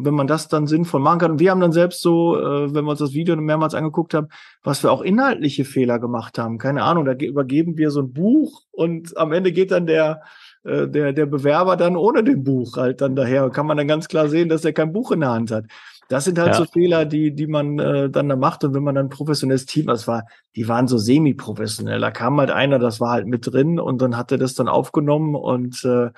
wenn 0.06 0.14
man 0.14 0.28
das 0.28 0.48
dann 0.48 0.68
sinnvoll 0.68 1.02
machen 1.02 1.20
kann. 1.20 1.32
Und 1.32 1.40
wir 1.40 1.52
haben 1.52 1.62
dann 1.62 1.72
selbst 1.72 2.02
so, 2.02 2.38
äh, 2.38 2.74
wenn 2.74 2.86
wir 2.86 2.92
uns 2.92 3.00
das 3.00 3.14
Video 3.14 3.36
mehrmals 3.36 3.74
angeguckt 3.74 4.14
haben, 4.14 4.28
was 4.64 4.84
wir 4.84 4.92
auch 4.92 5.02
inhaltliche 5.02 5.66
Fehler 5.66 6.00
gemacht 6.00 6.38
haben. 6.38 6.58
Keine 6.58 6.84
Ahnung, 6.84 7.06
da 7.06 7.14
übergeben 7.14 7.78
wir 7.78 7.92
so 7.92 8.02
ein 8.02 8.14
Buch 8.14 8.64
und 8.72 9.18
am 9.18 9.32
Ende 9.32 9.52
geht 9.52 9.72
dann 9.72 9.86
der, 9.86 10.22
äh, 10.64 10.88
der, 10.88 11.14
der 11.14 11.26
Bewerber 11.26 11.78
dann 11.78 11.96
ohne 11.96 12.24
den 12.24 12.44
Buch 12.44 12.78
halt 12.78 13.02
dann 13.02 13.16
daher. 13.16 13.50
Kann 13.50 13.66
man 13.66 13.78
dann 13.78 13.88
ganz 13.88 14.08
klar 14.08 14.28
sehen, 14.28 14.50
dass 14.50 14.66
er 14.66 14.74
kein 14.74 14.94
Buch 14.94 15.12
in 15.12 15.22
der 15.22 15.32
Hand 15.32 15.52
hat. 15.52 15.66
Das 16.12 16.26
sind 16.26 16.38
halt 16.38 16.50
ja. 16.50 16.56
so 16.56 16.66
Fehler, 16.66 17.06
die, 17.06 17.34
die 17.34 17.48
man 17.48 17.80
äh, 17.80 18.10
dann 18.10 18.28
da 18.28 18.36
macht. 18.36 18.66
Und 18.66 18.74
wenn 18.74 18.84
man 18.84 18.96
dann 18.96 19.06
ein 19.06 19.10
professionelles 19.10 19.66
Team, 19.66 19.88
das 19.88 20.10
war, 20.10 20.26
die 20.58 20.68
waren 20.68 20.90
so 20.90 20.98
semi-professionell. 20.98 22.02
Da 22.02 22.12
kam 22.12 22.38
halt 22.38 22.52
einer, 22.52 22.80
das 22.80 23.00
war 23.00 23.12
halt 23.12 23.28
mit 23.28 23.48
drin 23.48 23.80
und 23.80 24.02
dann 24.02 24.18
hat 24.18 24.30
er 24.34 24.38
das 24.38 24.54
dann 24.54 24.68
aufgenommen 24.68 25.36
und 25.36 25.86
äh, 25.86 26.10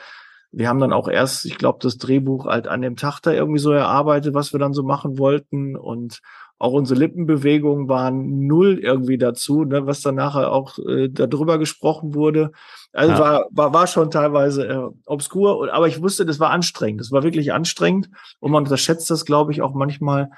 wir 0.54 0.70
haben 0.70 0.80
dann 0.80 0.94
auch 0.94 1.08
erst, 1.08 1.46
ich 1.46 1.58
glaube, 1.58 1.80
das 1.82 1.98
Drehbuch 1.98 2.46
halt 2.46 2.68
an 2.68 2.82
dem 2.82 2.96
Tag 2.96 3.20
da 3.22 3.32
irgendwie 3.32 3.60
so 3.60 3.72
erarbeitet, 3.72 4.36
was 4.36 4.54
wir 4.54 4.60
dann 4.60 4.74
so 4.74 4.84
machen 4.84 5.18
wollten. 5.18 5.76
Und 5.76 6.22
auch 6.60 6.74
unsere 6.74 7.00
Lippenbewegungen 7.00 7.90
waren 7.90 8.46
null 8.46 8.78
irgendwie 8.78 9.18
dazu, 9.18 9.66
ne, 9.66 9.88
was 9.88 10.02
dann 10.02 10.16
nachher 10.16 10.52
auch 10.52 10.78
äh, 10.78 11.10
darüber 11.10 11.58
gesprochen 11.58 12.14
wurde. 12.14 12.52
Also 12.94 13.14
ja. 13.14 13.20
war, 13.20 13.48
war, 13.50 13.74
war 13.74 13.88
schon 13.88 14.12
teilweise 14.12 14.68
äh, 14.68 14.90
obskur, 15.08 15.74
aber 15.74 15.88
ich 15.88 16.02
wusste, 16.04 16.24
das 16.24 16.40
war 16.40 16.52
anstrengend. 16.52 17.02
Das 17.02 17.12
war 17.12 17.24
wirklich 17.24 17.52
anstrengend 17.52 18.10
und 18.40 18.52
man 18.52 18.64
unterschätzt 18.64 19.10
das, 19.10 19.26
glaube 19.26 19.52
ich, 19.52 19.64
auch 19.64 19.74
manchmal, 19.74 20.30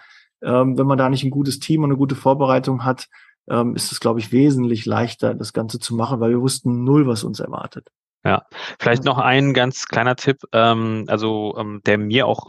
ähm, 0.41 0.77
wenn 0.77 0.87
man 0.87 0.97
da 0.97 1.09
nicht 1.09 1.25
ein 1.25 1.29
gutes 1.29 1.59
Team 1.59 1.83
und 1.83 1.89
eine 1.89 1.97
gute 1.97 2.15
Vorbereitung 2.15 2.85
hat, 2.85 3.09
ähm, 3.49 3.75
ist 3.75 3.91
es, 3.91 3.99
glaube 3.99 4.21
ich, 4.21 4.31
wesentlich 4.31 4.85
leichter, 4.85 5.33
das 5.35 5.51
Ganze 5.51 5.77
zu 5.79 5.93
machen, 5.93 6.21
weil 6.21 6.31
wir 6.31 6.41
wussten 6.41 6.85
null, 6.85 7.05
was 7.05 7.25
uns 7.25 7.41
erwartet. 7.41 7.89
Ja, 8.25 8.41
vielleicht 8.79 9.03
noch 9.03 9.19
ein 9.19 9.53
ganz 9.53 9.85
kleiner 9.85 10.15
Tipp, 10.15 10.37
ähm, 10.51 11.05
also 11.07 11.55
ähm, 11.59 11.81
der 11.85 11.99
mir 11.99 12.25
auch, 12.25 12.47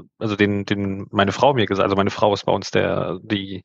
äh, 0.00 0.02
also 0.18 0.36
den, 0.36 0.64
den 0.64 1.06
meine 1.10 1.32
Frau 1.32 1.52
mir 1.52 1.66
gesagt, 1.66 1.84
also 1.84 1.96
meine 1.96 2.08
Frau 2.08 2.32
ist 2.32 2.46
bei 2.46 2.52
uns 2.52 2.70
der, 2.70 3.18
die 3.22 3.62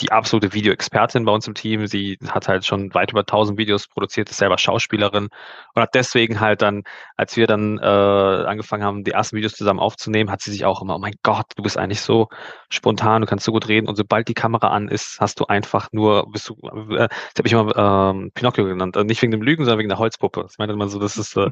die 0.00 0.10
absolute 0.10 0.52
Videoexpertin 0.52 1.24
bei 1.24 1.32
uns 1.32 1.46
im 1.46 1.54
Team. 1.54 1.86
Sie 1.86 2.18
hat 2.28 2.48
halt 2.48 2.64
schon 2.64 2.92
weit 2.94 3.12
über 3.12 3.20
1000 3.20 3.58
Videos 3.58 3.86
produziert, 3.86 4.28
ist 4.30 4.38
selber 4.38 4.58
Schauspielerin 4.58 5.28
und 5.74 5.82
hat 5.82 5.94
deswegen 5.94 6.40
halt 6.40 6.62
dann, 6.62 6.82
als 7.16 7.36
wir 7.36 7.46
dann 7.46 7.78
äh, 7.78 7.84
angefangen 7.84 8.82
haben, 8.82 9.04
die 9.04 9.12
ersten 9.12 9.36
Videos 9.36 9.54
zusammen 9.54 9.78
aufzunehmen, 9.78 10.30
hat 10.30 10.42
sie 10.42 10.50
sich 10.50 10.64
auch 10.64 10.82
immer, 10.82 10.96
oh 10.96 10.98
mein 10.98 11.14
Gott, 11.22 11.46
du 11.56 11.62
bist 11.62 11.78
eigentlich 11.78 12.00
so 12.00 12.28
spontan, 12.68 13.22
du 13.22 13.26
kannst 13.26 13.44
so 13.44 13.52
gut 13.52 13.68
reden 13.68 13.88
und 13.88 13.96
sobald 13.96 14.28
die 14.28 14.34
Kamera 14.34 14.68
an 14.68 14.88
ist, 14.88 15.18
hast 15.20 15.38
du 15.40 15.46
einfach 15.46 15.88
nur, 15.92 16.30
bist 16.30 16.48
du, 16.48 16.54
äh, 16.96 17.08
das 17.08 17.34
habe 17.38 17.46
ich 17.46 17.52
immer 17.52 17.76
ähm, 17.76 18.32
Pinocchio 18.34 18.64
genannt, 18.64 18.96
also 18.96 19.06
nicht 19.06 19.22
wegen 19.22 19.32
dem 19.32 19.42
Lügen, 19.42 19.64
sondern 19.64 19.78
wegen 19.78 19.88
der 19.88 19.98
Holzpuppe. 19.98 20.46
Ich 20.50 20.58
meine 20.58 20.72
immer 20.72 20.88
so, 20.88 20.98
das 20.98 21.16
ist, 21.16 21.36
äh, 21.36 21.50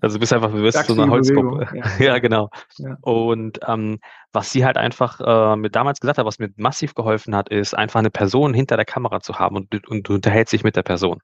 also 0.00 0.16
du 0.16 0.20
bist 0.20 0.32
einfach, 0.32 0.50
du 0.50 0.62
bist 0.62 0.84
so 0.86 0.94
eine 0.94 1.10
Holzpuppe. 1.10 1.68
Ja. 1.74 1.84
ja, 2.04 2.18
genau. 2.18 2.50
Ja. 2.78 2.96
Und 3.02 3.60
ähm, 3.66 4.00
was 4.32 4.50
sie 4.50 4.64
halt 4.64 4.76
einfach 4.76 5.20
äh, 5.20 5.56
mir 5.56 5.70
damals 5.70 6.00
gesagt 6.00 6.18
hat, 6.18 6.26
was 6.26 6.38
mir 6.38 6.50
massiv 6.56 6.94
geholfen 6.94 7.36
hat, 7.36 7.48
ist 7.48 7.74
einfach 7.84 8.00
eine 8.00 8.10
Person 8.10 8.54
hinter 8.54 8.76
der 8.76 8.84
Kamera 8.84 9.20
zu 9.20 9.38
haben 9.38 9.56
und, 9.56 9.88
und 9.88 10.08
du 10.08 10.14
unterhältst 10.14 10.52
dich 10.52 10.64
mit 10.64 10.74
der 10.74 10.82
Person. 10.82 11.20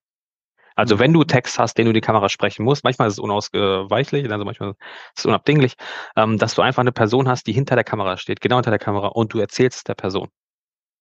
Also 0.76 0.98
wenn 0.98 1.12
du 1.12 1.20
mhm. 1.20 1.26
Text 1.26 1.58
hast, 1.58 1.76
den 1.76 1.86
du 1.86 1.92
die 1.92 2.00
Kamera 2.00 2.28
sprechen 2.28 2.64
musst, 2.64 2.84
manchmal 2.84 3.08
ist 3.08 3.14
es 3.14 3.18
unausweichlich, 3.18 4.30
also 4.30 4.44
manchmal 4.44 4.70
ist 4.70 4.78
es 5.18 5.26
unabdinglich, 5.26 5.74
ähm, 6.16 6.38
dass 6.38 6.54
du 6.54 6.62
einfach 6.62 6.80
eine 6.80 6.92
Person 6.92 7.28
hast, 7.28 7.46
die 7.46 7.52
hinter 7.52 7.74
der 7.74 7.84
Kamera 7.84 8.16
steht, 8.16 8.40
genau 8.40 8.56
hinter 8.56 8.70
der 8.70 8.78
Kamera 8.78 9.08
und 9.08 9.32
du 9.32 9.40
erzählst 9.40 9.88
der 9.88 9.94
Person 9.94 10.28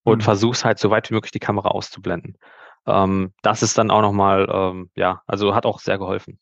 und 0.04 0.18
mhm. 0.18 0.24
versuchst 0.24 0.66
halt 0.66 0.80
so 0.80 0.90
weit 0.90 1.10
wie 1.10 1.14
möglich 1.14 1.32
die 1.32 1.40
Kamera 1.40 1.70
auszublenden. 1.70 2.38
Ähm, 2.88 3.34
das 3.42 3.62
ist 3.62 3.78
dann 3.78 3.92
auch 3.92 4.02
nochmal, 4.02 4.50
ähm, 4.52 4.90
ja, 4.96 5.22
also 5.28 5.54
hat 5.54 5.66
auch 5.66 5.80
sehr 5.80 5.98
geholfen. 5.98 6.40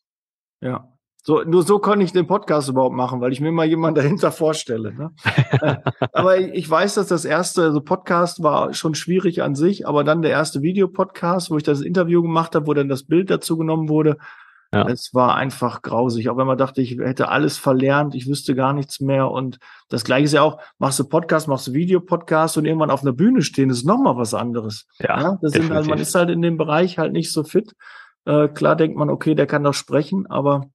Ja, 0.60 0.88
so, 1.28 1.42
nur 1.42 1.62
so 1.62 1.78
konnte 1.78 2.06
ich 2.06 2.12
den 2.12 2.26
Podcast 2.26 2.70
überhaupt 2.70 2.96
machen, 2.96 3.20
weil 3.20 3.32
ich 3.32 3.42
mir 3.42 3.52
mal 3.52 3.66
jemanden 3.66 3.96
dahinter 3.96 4.32
vorstelle. 4.32 4.94
Ne? 4.94 5.12
Aber 6.14 6.38
ich 6.38 6.70
weiß, 6.70 6.94
dass 6.94 7.08
das 7.08 7.26
erste 7.26 7.64
also 7.64 7.82
Podcast 7.82 8.42
war 8.42 8.72
schon 8.72 8.94
schwierig 8.94 9.42
an 9.42 9.54
sich, 9.54 9.86
aber 9.86 10.04
dann 10.04 10.22
der 10.22 10.30
erste 10.30 10.62
Videopodcast, 10.62 11.50
wo 11.50 11.58
ich 11.58 11.64
das 11.64 11.82
Interview 11.82 12.22
gemacht 12.22 12.54
habe, 12.54 12.66
wo 12.66 12.72
dann 12.72 12.88
das 12.88 13.02
Bild 13.02 13.28
dazu 13.28 13.58
genommen 13.58 13.90
wurde, 13.90 14.16
ja. 14.72 14.88
es 14.88 15.10
war 15.12 15.34
einfach 15.34 15.82
grausig. 15.82 16.30
Auch 16.30 16.38
wenn 16.38 16.46
man 16.46 16.56
dachte, 16.56 16.80
ich 16.80 16.98
hätte 16.98 17.28
alles 17.28 17.58
verlernt, 17.58 18.14
ich 18.14 18.26
wüsste 18.26 18.54
gar 18.54 18.72
nichts 18.72 18.98
mehr. 18.98 19.30
Und 19.30 19.58
das 19.90 20.04
Gleiche 20.04 20.24
ist 20.24 20.32
ja 20.32 20.40
auch, 20.40 20.58
machst 20.78 20.98
du 20.98 21.04
Podcast, 21.04 21.46
machst 21.46 21.66
du 21.66 21.74
Videopodcast 21.74 22.56
und 22.56 22.64
irgendwann 22.64 22.90
auf 22.90 23.02
einer 23.02 23.12
Bühne 23.12 23.42
stehen, 23.42 23.68
ist 23.68 23.84
nochmal 23.84 24.16
was 24.16 24.32
anderes. 24.32 24.86
Ja, 24.98 25.20
ja 25.20 25.38
das 25.42 25.52
sind 25.52 25.70
halt, 25.70 25.88
man 25.88 25.98
ist 25.98 26.14
halt 26.14 26.30
in 26.30 26.40
dem 26.40 26.56
Bereich 26.56 26.96
halt 26.96 27.12
nicht 27.12 27.30
so 27.30 27.44
fit. 27.44 27.74
Äh, 28.24 28.48
klar 28.48 28.76
denkt 28.76 28.96
man, 28.96 29.10
okay, 29.10 29.34
der 29.34 29.46
kann 29.46 29.62
doch 29.62 29.74
sprechen, 29.74 30.26
aber 30.26 30.70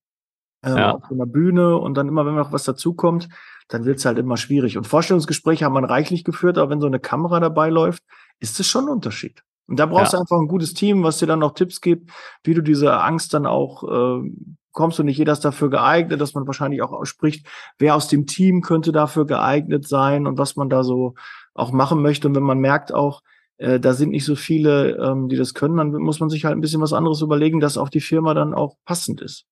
äh, 0.63 0.69
ja. 0.69 0.95
auf 0.95 1.11
einer 1.11 1.25
Bühne 1.25 1.77
und 1.77 1.95
dann 1.95 2.07
immer, 2.07 2.25
wenn 2.25 2.35
noch 2.35 2.51
was 2.51 2.63
dazukommt, 2.63 3.29
dann 3.67 3.85
wird 3.85 3.99
es 3.99 4.05
halt 4.05 4.17
immer 4.17 4.37
schwierig. 4.37 4.77
Und 4.77 4.87
Vorstellungsgespräche 4.87 5.65
haben 5.65 5.73
man 5.73 5.85
reichlich 5.85 6.23
geführt, 6.23 6.57
aber 6.57 6.69
wenn 6.69 6.81
so 6.81 6.87
eine 6.87 6.99
Kamera 6.99 7.39
dabei 7.39 7.69
läuft, 7.69 8.03
ist 8.39 8.59
es 8.59 8.67
schon 8.67 8.85
ein 8.85 8.89
Unterschied. 8.89 9.43
Und 9.67 9.79
da 9.79 9.85
brauchst 9.85 10.13
ja. 10.13 10.17
du 10.17 10.21
einfach 10.21 10.39
ein 10.39 10.47
gutes 10.47 10.73
Team, 10.73 11.03
was 11.03 11.19
dir 11.19 11.27
dann 11.27 11.43
auch 11.43 11.53
Tipps 11.53 11.79
gibt, 11.79 12.11
wie 12.43 12.53
du 12.53 12.61
diese 12.61 13.01
Angst 13.01 13.33
dann 13.33 13.45
auch 13.45 13.83
äh, 13.83 14.29
kommst 14.71 14.99
und 14.99 15.05
nicht 15.05 15.17
jeder 15.17 15.33
ist 15.33 15.45
dafür 15.45 15.69
geeignet, 15.69 16.19
dass 16.19 16.33
man 16.33 16.45
wahrscheinlich 16.47 16.81
auch 16.81 16.91
ausspricht, 16.91 17.47
wer 17.77 17.95
aus 17.95 18.07
dem 18.07 18.25
Team 18.25 18.61
könnte 18.61 18.91
dafür 18.91 19.25
geeignet 19.25 19.87
sein 19.87 20.27
und 20.27 20.37
was 20.37 20.55
man 20.55 20.69
da 20.69 20.83
so 20.83 21.13
auch 21.53 21.71
machen 21.71 22.01
möchte. 22.01 22.27
Und 22.27 22.35
wenn 22.35 22.43
man 22.43 22.59
merkt 22.59 22.93
auch, 22.93 23.21
äh, 23.57 23.79
da 23.79 23.93
sind 23.93 24.09
nicht 24.09 24.25
so 24.25 24.35
viele, 24.35 24.97
ähm, 24.97 25.29
die 25.29 25.37
das 25.37 25.53
können, 25.53 25.77
dann 25.77 25.91
muss 25.91 26.19
man 26.19 26.29
sich 26.29 26.43
halt 26.43 26.57
ein 26.57 26.61
bisschen 26.61 26.81
was 26.81 26.93
anderes 26.93 27.21
überlegen, 27.21 27.59
dass 27.59 27.77
auch 27.77 27.89
die 27.89 28.01
Firma 28.01 28.33
dann 28.33 28.53
auch 28.53 28.75
passend 28.83 29.21
ist. 29.21 29.45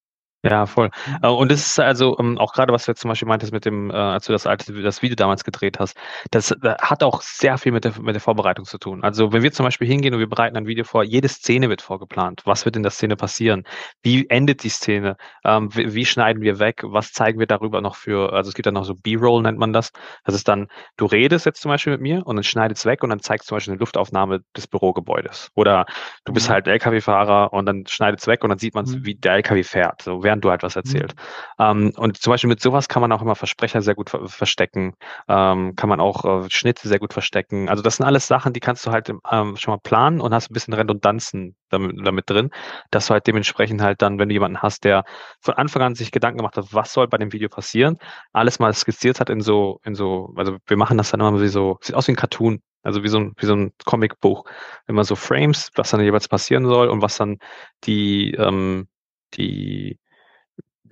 Ja, 0.44 0.66
voll. 0.66 0.90
Äh, 1.22 1.28
und 1.28 1.52
das 1.52 1.60
ist 1.60 1.78
also 1.78 2.18
ähm, 2.18 2.36
auch 2.36 2.52
gerade, 2.52 2.72
was 2.72 2.84
du 2.84 2.90
jetzt 2.90 3.00
zum 3.00 3.08
Beispiel 3.08 3.28
meintest 3.28 3.52
mit 3.52 3.64
dem, 3.64 3.90
äh, 3.90 3.94
als 3.94 4.26
du 4.26 4.32
das 4.32 4.44
alte, 4.44 4.72
das 4.82 5.00
Video 5.00 5.14
damals 5.14 5.44
gedreht 5.44 5.78
hast, 5.78 5.96
das 6.32 6.50
äh, 6.50 6.74
hat 6.80 7.04
auch 7.04 7.22
sehr 7.22 7.58
viel 7.58 7.70
mit 7.70 7.84
der, 7.84 7.92
mit 8.00 8.16
der 8.16 8.20
Vorbereitung 8.20 8.64
zu 8.64 8.78
tun. 8.78 9.04
Also 9.04 9.32
wenn 9.32 9.44
wir 9.44 9.52
zum 9.52 9.64
Beispiel 9.64 9.86
hingehen 9.86 10.14
und 10.14 10.20
wir 10.20 10.28
bereiten 10.28 10.56
ein 10.56 10.66
Video 10.66 10.84
vor, 10.84 11.04
jede 11.04 11.28
Szene 11.28 11.68
wird 11.68 11.80
vorgeplant. 11.80 12.42
Was 12.44 12.64
wird 12.64 12.74
in 12.74 12.82
der 12.82 12.90
Szene 12.90 13.14
passieren? 13.14 13.62
Wie 14.02 14.28
endet 14.30 14.64
die 14.64 14.68
Szene? 14.68 15.16
Ähm, 15.44 15.68
wie, 15.72 16.04
schneiden 16.04 16.42
wir 16.42 16.58
weg? 16.58 16.80
Was 16.82 17.12
zeigen 17.12 17.38
wir 17.38 17.46
darüber 17.46 17.80
noch 17.80 17.94
für, 17.94 18.32
also 18.32 18.48
es 18.48 18.54
gibt 18.54 18.66
dann 18.66 18.74
noch 18.74 18.84
so 18.84 18.96
B-Roll 18.96 19.42
nennt 19.42 19.58
man 19.58 19.72
das. 19.72 19.92
Das 20.24 20.34
ist 20.34 20.48
dann, 20.48 20.66
du 20.96 21.06
redest 21.06 21.46
jetzt 21.46 21.62
zum 21.62 21.68
Beispiel 21.68 21.92
mit 21.92 22.00
mir 22.00 22.26
und 22.26 22.34
dann 22.34 22.42
schneidest 22.42 22.84
weg 22.84 23.04
und 23.04 23.10
dann 23.10 23.20
zeigst 23.20 23.46
zum 23.46 23.56
Beispiel 23.56 23.74
eine 23.74 23.78
Luftaufnahme 23.78 24.40
des 24.56 24.66
Bürogebäudes. 24.66 25.50
Oder 25.54 25.86
du 26.24 26.32
bist 26.32 26.48
mhm. 26.48 26.54
halt 26.54 26.66
LKW-Fahrer 26.66 27.52
und 27.52 27.66
dann 27.66 27.86
schneidest 27.86 28.26
weg 28.26 28.42
und 28.42 28.50
dann 28.50 28.58
sieht 28.58 28.74
man, 28.74 28.86
mhm. 28.86 29.04
wie 29.04 29.14
der 29.14 29.34
LKW 29.34 29.62
fährt. 29.62 30.02
So, 30.02 30.24
während 30.32 30.44
du 30.44 30.50
halt 30.50 30.62
was 30.62 30.76
erzählt. 30.76 31.14
Mhm. 31.58 31.64
Ähm, 31.64 31.92
und 31.96 32.16
zum 32.16 32.32
Beispiel 32.32 32.48
mit 32.48 32.60
sowas 32.60 32.88
kann 32.88 33.02
man 33.02 33.12
auch 33.12 33.20
immer 33.20 33.34
Versprecher 33.34 33.82
sehr 33.82 33.94
gut 33.94 34.08
ver 34.10 34.26
verstecken, 34.28 34.94
ähm, 35.28 35.76
kann 35.76 35.88
man 35.88 36.00
auch 36.00 36.24
äh, 36.24 36.50
Schnitte 36.50 36.88
sehr 36.88 36.98
gut 36.98 37.12
verstecken. 37.12 37.68
Also 37.68 37.82
das 37.82 37.96
sind 37.96 38.06
alles 38.06 38.26
Sachen, 38.26 38.52
die 38.52 38.60
kannst 38.60 38.86
du 38.86 38.92
halt 38.92 39.10
ähm, 39.10 39.56
schon 39.56 39.74
mal 39.74 39.80
planen 39.82 40.20
und 40.20 40.32
hast 40.32 40.50
ein 40.50 40.54
bisschen 40.54 40.72
Redundanzen 40.74 41.54
damit, 41.68 41.96
damit 42.06 42.30
drin, 42.30 42.50
dass 42.90 43.06
du 43.06 43.14
halt 43.14 43.26
dementsprechend 43.26 43.82
halt 43.82 44.00
dann, 44.00 44.18
wenn 44.18 44.28
du 44.28 44.32
jemanden 44.32 44.62
hast, 44.62 44.84
der 44.84 45.04
von 45.40 45.54
Anfang 45.54 45.82
an 45.82 45.94
sich 45.94 46.12
Gedanken 46.12 46.38
gemacht 46.38 46.56
hat, 46.56 46.72
was 46.72 46.92
soll 46.92 47.08
bei 47.08 47.18
dem 47.18 47.32
Video 47.32 47.48
passieren, 47.48 47.98
alles 48.32 48.58
mal 48.58 48.72
skizziert 48.72 49.20
hat 49.20 49.28
in 49.28 49.40
so, 49.42 49.80
in 49.84 49.94
so, 49.94 50.32
also 50.36 50.56
wir 50.66 50.76
machen 50.76 50.96
das 50.96 51.10
dann 51.10 51.20
immer 51.20 51.40
wie 51.40 51.48
so, 51.48 51.78
sieht 51.82 51.94
aus 51.94 52.08
wie 52.08 52.12
ein 52.12 52.16
Cartoon, 52.16 52.62
also 52.82 53.02
wie 53.02 53.08
so 53.08 53.18
ein, 53.18 53.32
wie 53.38 53.46
so 53.46 53.54
ein 53.54 53.72
Comicbuch. 53.84 54.44
Immer 54.86 55.04
so 55.04 55.14
Frames, 55.14 55.70
was 55.76 55.90
dann 55.90 56.00
jeweils 56.00 56.28
passieren 56.28 56.66
soll 56.66 56.88
und 56.88 57.02
was 57.02 57.16
dann 57.16 57.38
die, 57.84 58.32
ähm, 58.32 58.88
die 59.34 59.98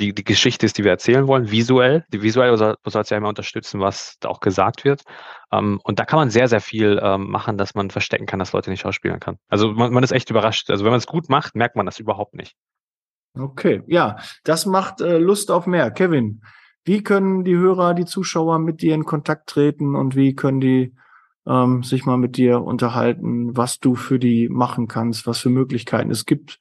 die, 0.01 0.15
die 0.15 0.25
Geschichte 0.25 0.67
ist, 0.67 0.79
die 0.79 0.85
wir 0.85 0.91
erzählen 0.91 1.27
wollen, 1.27 1.51
visuell. 1.51 2.05
Die 2.13 2.23
visuell 2.23 2.57
soll 2.57 2.77
es 2.85 3.11
ja 3.11 3.17
immer 3.17 3.29
unterstützen, 3.29 3.81
was 3.81 4.17
da 4.21 4.29
auch 4.29 4.41
gesagt 4.41 4.85
wird. 4.85 5.03
Ähm, 5.53 5.81
und 5.85 5.99
da 5.99 6.05
kann 6.05 6.19
man 6.19 6.31
sehr, 6.31 6.49
sehr 6.49 6.61
viel 6.61 7.01
ähm, 7.03 7.31
machen, 7.31 7.59
dass 7.59 7.75
man 7.75 7.91
verstecken 7.91 8.27
kann, 8.27 8.39
dass 8.39 8.53
Leute 8.53 8.71
nicht 8.71 8.81
schauspielen 8.81 9.21
kann. 9.21 9.37
Also 9.49 9.73
man, 9.73 9.93
man 9.93 10.03
ist 10.03 10.13
echt 10.13 10.31
überrascht. 10.31 10.71
Also 10.71 10.85
wenn 10.85 10.91
man 10.91 10.99
es 10.99 11.07
gut 11.07 11.29
macht, 11.29 11.55
merkt 11.55 11.77
man 11.77 11.87
das 11.87 11.99
überhaupt 11.99 12.35
nicht. 12.35 12.57
Okay, 13.39 13.83
ja, 13.87 14.17
das 14.43 14.67
macht 14.67 15.01
äh, 15.01 15.19
Lust 15.19 15.51
auf 15.51 15.67
mehr. 15.67 15.91
Kevin, 15.91 16.43
wie 16.85 17.03
können 17.03 17.45
die 17.45 17.57
Hörer, 17.57 17.95
die 17.95 18.07
Zuschauer 18.07 18.59
mit 18.59 18.83
dir 18.83 18.95
in 18.95 19.05
Kontakt 19.05 19.49
treten 19.49 19.95
und 19.95 20.17
wie 20.17 20.35
können 20.35 20.61
die 20.61 20.95
ähm, 21.47 21.83
sich 21.83 22.07
mal 22.07 22.17
mit 22.17 22.37
dir 22.37 22.63
unterhalten, 22.63 23.57
was 23.57 23.79
du 23.79 23.95
für 23.95 24.19
die 24.19 24.49
machen 24.49 24.89
kannst, 24.89 25.27
was 25.27 25.39
für 25.39 25.51
Möglichkeiten 25.51 26.11
es 26.11 26.27
gibt 26.27 26.59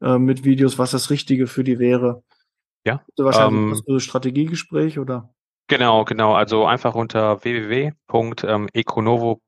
äh, 0.00 0.18
mit 0.18 0.44
Videos, 0.44 0.78
was 0.78 0.92
das 0.92 1.10
Richtige 1.10 1.46
für 1.46 1.64
die 1.64 1.78
wäre? 1.78 2.22
Ja. 2.84 3.00
Also 3.16 3.24
wahrscheinlich 3.24 3.80
ähm, 3.88 4.00
Strategiegespräch 4.00 4.98
oder? 4.98 5.32
Genau, 5.68 6.04
genau. 6.04 6.34
Also 6.34 6.66
einfach 6.66 6.94
unter 6.94 7.42
www.econovo 7.44 9.40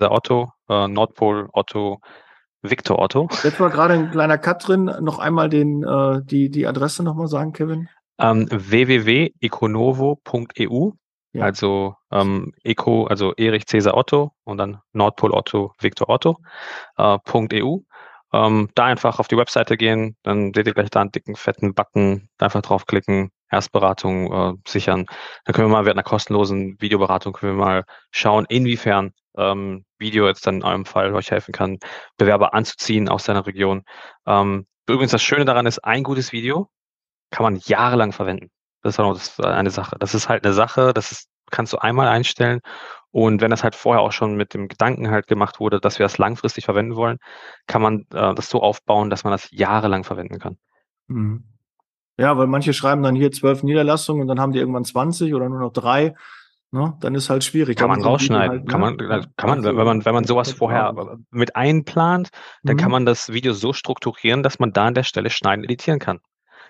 der 0.00 0.12
Otto, 0.12 0.52
äh, 0.68 0.88
Nordpol 0.88 1.48
Otto 1.52 2.00
Victor 2.62 2.98
Otto. 2.98 3.28
Jetzt 3.42 3.60
war 3.60 3.70
gerade 3.70 3.94
ein 3.94 4.10
kleiner 4.10 4.36
Cut 4.38 4.66
drin. 4.66 4.90
Noch 5.00 5.18
einmal 5.18 5.48
den, 5.48 5.82
äh, 5.82 6.20
die, 6.24 6.50
die 6.50 6.66
Adresse 6.66 7.02
nochmal 7.02 7.28
sagen, 7.28 7.52
Kevin. 7.52 7.88
Ähm, 8.18 8.48
www.econovo.eu. 8.50 10.90
Ja. 11.32 11.44
Also 11.44 11.94
ähm, 12.10 12.52
Eco, 12.64 13.06
also 13.06 13.34
Erich 13.34 13.66
Cäsar 13.66 13.96
Otto 13.96 14.32
und 14.44 14.58
dann 14.58 14.80
Nordpol 14.92 15.32
Otto 15.32 15.72
Victor 15.78 16.08
Otto 16.08 16.38
äh, 16.96 17.18
.eu. 17.62 17.80
Ähm, 18.32 18.68
da 18.74 18.84
einfach 18.84 19.18
auf 19.18 19.28
die 19.28 19.36
Webseite 19.36 19.76
gehen, 19.76 20.16
dann 20.22 20.52
seht 20.54 20.66
ihr 20.66 20.74
gleich 20.74 20.90
da 20.90 21.00
einen 21.00 21.12
dicken, 21.12 21.36
fetten 21.36 21.74
Button, 21.74 22.28
einfach 22.38 22.62
draufklicken, 22.62 23.30
Erstberatung 23.50 24.32
äh, 24.32 24.54
sichern. 24.66 25.06
Dann 25.44 25.54
können 25.54 25.68
wir 25.68 25.72
mal 25.72 25.84
während 25.84 25.98
einer 25.98 26.02
kostenlosen 26.08 26.80
Videoberatung 26.80 27.32
können 27.32 27.56
wir 27.56 27.64
mal 27.64 27.84
schauen, 28.10 28.46
inwiefern 28.48 29.12
ähm, 29.36 29.84
Video 29.98 30.26
jetzt 30.26 30.46
dann 30.46 30.56
in 30.56 30.64
eurem 30.64 30.86
Fall 30.86 31.14
euch 31.14 31.30
helfen 31.30 31.52
kann, 31.52 31.78
Bewerber 32.16 32.54
anzuziehen 32.54 33.08
aus 33.08 33.24
seiner 33.24 33.46
Region. 33.46 33.84
Ähm, 34.26 34.66
übrigens, 34.88 35.12
das 35.12 35.22
Schöne 35.22 35.44
daran 35.44 35.66
ist, 35.66 35.78
ein 35.84 36.02
gutes 36.02 36.32
Video 36.32 36.68
kann 37.30 37.44
man 37.44 37.60
jahrelang 37.64 38.12
verwenden. 38.12 38.50
Das 38.82 38.94
ist 38.94 39.00
auch 39.00 39.14
das, 39.14 39.40
eine 39.40 39.70
Sache. 39.70 39.96
Das 39.98 40.14
ist 40.14 40.28
halt 40.28 40.44
eine 40.44 40.54
Sache, 40.54 40.92
das 40.94 41.12
ist, 41.12 41.28
kannst 41.50 41.72
du 41.72 41.78
einmal 41.78 42.08
einstellen. 42.08 42.60
Und 43.10 43.40
wenn 43.40 43.50
das 43.50 43.64
halt 43.64 43.74
vorher 43.74 44.02
auch 44.02 44.12
schon 44.12 44.36
mit 44.36 44.52
dem 44.52 44.68
Gedanken 44.68 45.10
halt 45.10 45.26
gemacht 45.26 45.58
wurde, 45.58 45.80
dass 45.80 45.98
wir 45.98 46.04
das 46.04 46.18
langfristig 46.18 46.64
verwenden 46.64 46.96
wollen, 46.96 47.18
kann 47.66 47.80
man 47.80 48.00
äh, 48.12 48.34
das 48.34 48.50
so 48.50 48.60
aufbauen, 48.60 49.08
dass 49.08 49.24
man 49.24 49.30
das 49.30 49.48
jahrelang 49.50 50.04
verwenden 50.04 50.38
kann. 50.38 50.58
Mhm. 51.08 51.44
Ja, 52.18 52.36
weil 52.36 52.46
manche 52.46 52.72
schreiben 52.72 53.02
dann 53.02 53.14
hier 53.14 53.30
zwölf 53.32 53.62
Niederlassungen 53.62 54.22
und 54.22 54.28
dann 54.28 54.40
haben 54.40 54.52
die 54.52 54.58
irgendwann 54.58 54.84
20 54.84 55.34
oder 55.34 55.48
nur 55.48 55.60
noch 55.60 55.72
drei. 55.72 56.14
Ne? 56.72 56.94
Dann 57.00 57.14
ist 57.14 57.30
halt 57.30 57.44
schwierig. 57.44 57.76
Kann 57.76 57.88
man 57.88 58.02
rausschneiden. 58.02 58.58
Halt, 58.60 58.68
kann, 58.68 58.80
man, 58.80 58.96
ne? 58.96 59.22
kann 59.36 59.50
man, 59.50 59.64
wenn 59.64 59.74
man, 59.76 60.04
wenn 60.04 60.14
man 60.14 60.24
sowas 60.24 60.52
vorher 60.52 60.94
mit 61.30 61.56
einplant, 61.56 62.30
dann 62.64 62.76
mhm. 62.76 62.80
kann 62.80 62.90
man 62.90 63.06
das 63.06 63.32
Video 63.32 63.52
so 63.52 63.72
strukturieren, 63.72 64.42
dass 64.42 64.58
man 64.58 64.72
da 64.72 64.86
an 64.86 64.94
der 64.94 65.04
Stelle 65.04 65.30
schneiden, 65.30 65.64
editieren 65.64 65.98
kann. 65.98 66.20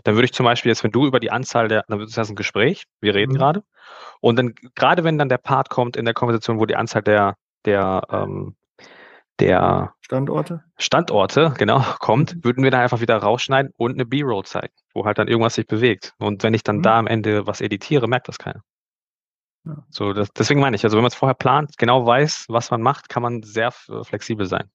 Dann 0.05 0.15
würde 0.15 0.27
ich 0.27 0.33
zum 0.33 0.45
Beispiel 0.45 0.71
jetzt, 0.71 0.85
wenn 0.85 0.93
du 0.93 1.07
über 1.07 1.21
die 1.21 1.31
Anzahl 1.31 1.69
der, 1.69 1.85
dann 1.89 1.99
wird 1.99 2.11
es 2.11 2.19
ein 2.19 2.37
Gespräch, 2.37 2.85
wir 3.01 3.15
reden 3.15 3.33
mhm. 3.33 3.37
gerade. 3.37 3.65
Und 4.21 4.37
dann, 4.37 4.55
gerade 4.75 5.05
wenn 5.05 5.19
dann 5.19 5.29
der 5.29 5.39
Part 5.39 5.71
kommt 5.71 5.97
in 5.97 6.05
der 6.05 6.15
Konversation, 6.15 6.59
wo 6.59 6.67
die 6.67 6.77
Anzahl 6.77 7.03
der, 7.03 7.37
der, 7.65 8.03
ähm, 8.11 8.57
der 9.39 9.95
Standorte? 10.01 10.63
Standorte, 10.79 11.55
genau, 11.59 11.83
kommt, 11.99 12.37
mhm. 12.37 12.45
würden 12.45 12.65
wir 12.65 12.71
dann 12.71 12.81
einfach 12.81 13.01
wieder 13.01 13.17
rausschneiden 13.17 13.73
und 13.77 13.93
eine 13.95 14.07
B-Roll 14.07 14.45
zeigen, 14.45 14.73
wo 14.95 15.05
halt 15.05 15.19
dann 15.19 15.29
irgendwas 15.29 15.55
sich 15.55 15.67
bewegt. 15.67 16.15
Und 16.19 16.43
wenn 16.43 16.55
ich 16.55 16.63
dann 16.63 16.79
mhm. 16.79 16.83
da 16.83 16.99
am 16.99 17.07
Ende 17.07 17.47
was 17.47 17.61
editiere, 17.61 18.09
merkt 18.09 18.29
das 18.29 18.39
keiner. 18.39 18.63
Ja. 19.65 19.85
So, 19.91 20.13
das, 20.13 20.33
deswegen 20.33 20.61
meine 20.61 20.77
ich, 20.77 20.85
also 20.85 20.97
wenn 20.97 21.03
man 21.03 21.11
es 21.11 21.17
vorher 21.17 21.35
plant, 21.35 21.77
genau 21.77 22.07
weiß, 22.07 22.47
was 22.49 22.71
man 22.71 22.83
macht, 22.83 23.09
kann 23.09 23.23
man 23.23 23.43
sehr 23.43 23.73
flexibel 23.73 24.47
sein. 24.47 24.71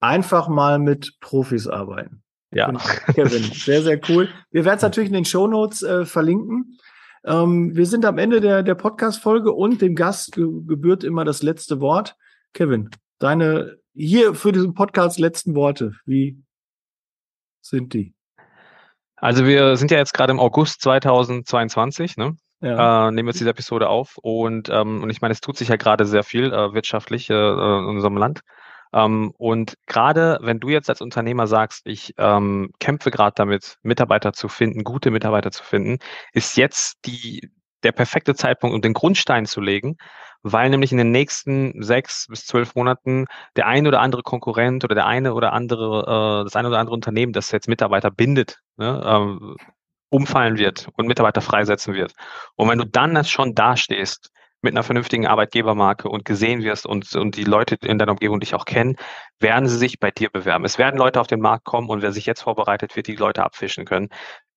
Einfach 0.00 0.48
mal 0.48 0.78
mit 0.78 1.16
Profis 1.20 1.66
arbeiten. 1.66 2.22
Ja. 2.50 2.72
Kevin, 3.14 3.42
sehr, 3.42 3.82
sehr 3.82 4.00
cool. 4.08 4.28
Wir 4.50 4.64
werden 4.64 4.76
es 4.76 4.82
natürlich 4.82 5.08
in 5.08 5.14
den 5.14 5.24
Show 5.24 5.46
Notes 5.46 5.82
äh, 5.82 6.04
verlinken. 6.04 6.78
Ähm, 7.24 7.76
wir 7.76 7.86
sind 7.86 8.04
am 8.04 8.18
Ende 8.18 8.40
der, 8.40 8.62
der 8.62 8.74
Podcast-Folge 8.74 9.52
und 9.52 9.82
dem 9.82 9.94
Gast 9.94 10.32
ge 10.32 10.46
gebührt 10.66 11.04
immer 11.04 11.24
das 11.24 11.42
letzte 11.42 11.80
Wort. 11.80 12.16
Kevin, 12.54 12.90
deine 13.18 13.78
hier 13.94 14.34
für 14.34 14.52
diesen 14.52 14.74
Podcast 14.74 15.18
letzten 15.18 15.54
Worte, 15.54 15.92
wie 16.06 16.42
sind 17.60 17.92
die? 17.92 18.14
Also 19.16 19.44
wir 19.44 19.76
sind 19.76 19.90
ja 19.90 19.98
jetzt 19.98 20.14
gerade 20.14 20.30
im 20.30 20.38
August 20.38 20.80
2022, 20.82 22.16
ne? 22.16 22.36
Ja. 22.60 23.08
Äh, 23.08 23.10
nehmen 23.12 23.26
wir 23.26 23.30
jetzt 23.30 23.40
diese 23.40 23.50
Episode 23.50 23.88
auf 23.88 24.16
und, 24.20 24.68
ähm, 24.68 25.02
und 25.02 25.10
ich 25.10 25.20
meine, 25.20 25.32
es 25.32 25.40
tut 25.40 25.56
sich 25.56 25.68
ja 25.68 25.76
gerade 25.76 26.06
sehr 26.06 26.24
viel 26.24 26.52
äh, 26.52 26.72
wirtschaftlich 26.72 27.30
äh, 27.30 27.34
in 27.34 27.84
unserem 27.84 28.16
Land. 28.16 28.40
Ähm, 28.92 29.32
und 29.38 29.74
gerade 29.86 30.38
wenn 30.42 30.60
du 30.60 30.68
jetzt 30.68 30.88
als 30.90 31.00
Unternehmer 31.00 31.46
sagst, 31.46 31.82
ich 31.86 32.14
ähm, 32.18 32.70
kämpfe 32.80 33.10
gerade 33.10 33.34
damit, 33.36 33.76
Mitarbeiter 33.82 34.32
zu 34.32 34.48
finden, 34.48 34.84
gute 34.84 35.10
Mitarbeiter 35.10 35.50
zu 35.50 35.64
finden, 35.64 35.98
ist 36.32 36.56
jetzt 36.56 36.98
die, 37.04 37.50
der 37.82 37.92
perfekte 37.92 38.34
Zeitpunkt, 38.34 38.74
um 38.74 38.82
den 38.82 38.94
Grundstein 38.94 39.46
zu 39.46 39.60
legen, 39.60 39.96
weil 40.42 40.70
nämlich 40.70 40.92
in 40.92 40.98
den 40.98 41.10
nächsten 41.10 41.82
sechs 41.82 42.26
bis 42.28 42.46
zwölf 42.46 42.74
Monaten 42.74 43.26
der 43.56 43.66
eine 43.66 43.88
oder 43.88 44.00
andere 44.00 44.22
Konkurrent 44.22 44.84
oder 44.84 44.94
der 44.94 45.06
eine 45.06 45.34
oder 45.34 45.52
andere, 45.52 46.40
äh, 46.40 46.44
das 46.44 46.56
eine 46.56 46.68
oder 46.68 46.78
andere 46.78 46.94
Unternehmen, 46.94 47.32
das 47.32 47.50
jetzt 47.52 47.68
Mitarbeiter 47.68 48.10
bindet, 48.10 48.58
ne, 48.76 49.02
ähm, 49.04 49.56
umfallen 50.10 50.56
wird 50.56 50.88
und 50.96 51.06
Mitarbeiter 51.06 51.40
freisetzen 51.40 51.94
wird. 51.94 52.12
Und 52.56 52.68
wenn 52.68 52.78
du 52.78 52.86
dann 52.86 53.22
schon 53.24 53.54
dastehst 53.54 54.30
mit 54.60 54.72
einer 54.72 54.82
vernünftigen 54.82 55.26
Arbeitgebermarke 55.26 56.08
und 56.08 56.24
gesehen 56.24 56.62
wirst 56.62 56.86
und, 56.86 57.14
und 57.14 57.36
die 57.36 57.44
Leute 57.44 57.76
in 57.82 57.98
deiner 57.98 58.12
Umgebung 58.12 58.40
dich 58.40 58.54
auch 58.54 58.64
kennen, 58.64 58.96
werden 59.38 59.68
sie 59.68 59.76
sich 59.76 60.00
bei 60.00 60.10
dir 60.10 60.30
bewerben. 60.30 60.64
Es 60.64 60.78
werden 60.78 60.98
Leute 60.98 61.20
auf 61.20 61.28
den 61.28 61.40
Markt 61.40 61.64
kommen 61.64 61.88
und 61.88 62.02
wer 62.02 62.12
sich 62.12 62.26
jetzt 62.26 62.42
vorbereitet, 62.42 62.96
wird 62.96 63.06
die 63.06 63.16
Leute 63.16 63.44
abfischen 63.44 63.84
können. 63.84 64.08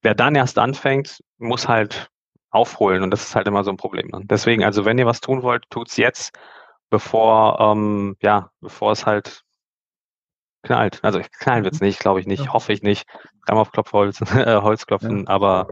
Wer 0.02 0.16
dann 0.16 0.36
erst 0.36 0.58
anfängt, 0.58 1.22
muss 1.38 1.68
halt 1.68 2.10
aufholen 2.50 3.04
und 3.04 3.12
das 3.12 3.24
ist 3.24 3.36
halt 3.36 3.48
immer 3.48 3.64
so 3.64 3.72
ein 3.72 3.78
Problem. 3.78 4.08
Ne? 4.08 4.22
Deswegen, 4.24 4.64
also 4.64 4.86
wenn 4.86 4.98
ihr 4.98 5.06
was 5.06 5.22
tun 5.22 5.44
wollt, 5.44 5.66
tut's 5.70 5.98
jetzt, 5.98 6.32
bevor, 6.90 7.60
ähm, 7.60 8.18
ja, 8.22 8.52
bevor 8.60 8.92
es 8.92 9.06
halt 9.06 9.44
knallt. 10.64 11.00
Also 11.04 11.22
knallen 11.40 11.64
wird's 11.64 11.82
nicht, 11.82 12.00
glaube 12.00 12.20
ich 12.20 12.28
nicht, 12.28 12.46
ja. 12.46 12.54
hoffe 12.54 12.74
ich 12.74 12.82
nicht. 12.82 13.08
Dreimal 13.46 13.62
auf 13.62 13.72
Klopfholz, 13.72 14.22
äh, 14.36 14.62
Holz 14.62 14.86
klopfen, 14.86 15.22
ja. 15.22 15.28
aber 15.28 15.68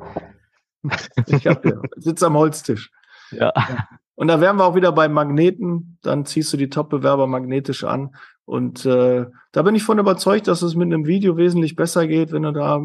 ich 1.28 1.48
hab 1.48 1.66
ja, 1.66 1.82
sitze 1.98 2.28
am 2.28 2.38
Holztisch. 2.38 2.92
Ja. 3.32 3.54
ja. 3.56 3.88
Und 4.20 4.28
da 4.28 4.42
wären 4.42 4.58
wir 4.58 4.66
auch 4.66 4.76
wieder 4.76 4.92
bei 4.92 5.08
Magneten. 5.08 5.98
Dann 6.02 6.26
ziehst 6.26 6.52
du 6.52 6.58
die 6.58 6.70
Top-Bewerber 6.70 7.26
magnetisch 7.26 7.86
an. 7.86 8.16
Und 8.44 8.86
äh, 8.86 9.28
da 9.54 9.62
bin 9.62 9.76
ich 9.76 9.84
von 9.84 9.98
überzeugt, 9.98 10.50
dass 10.50 10.62
es 10.62 10.76
mit 10.76 10.88
einem 10.88 11.06
Video 11.06 11.38
wesentlich 11.38 11.78
besser 11.78 12.06
geht, 12.06 12.34
wenn 12.34 12.44
du 12.44 12.52
da 12.52 12.82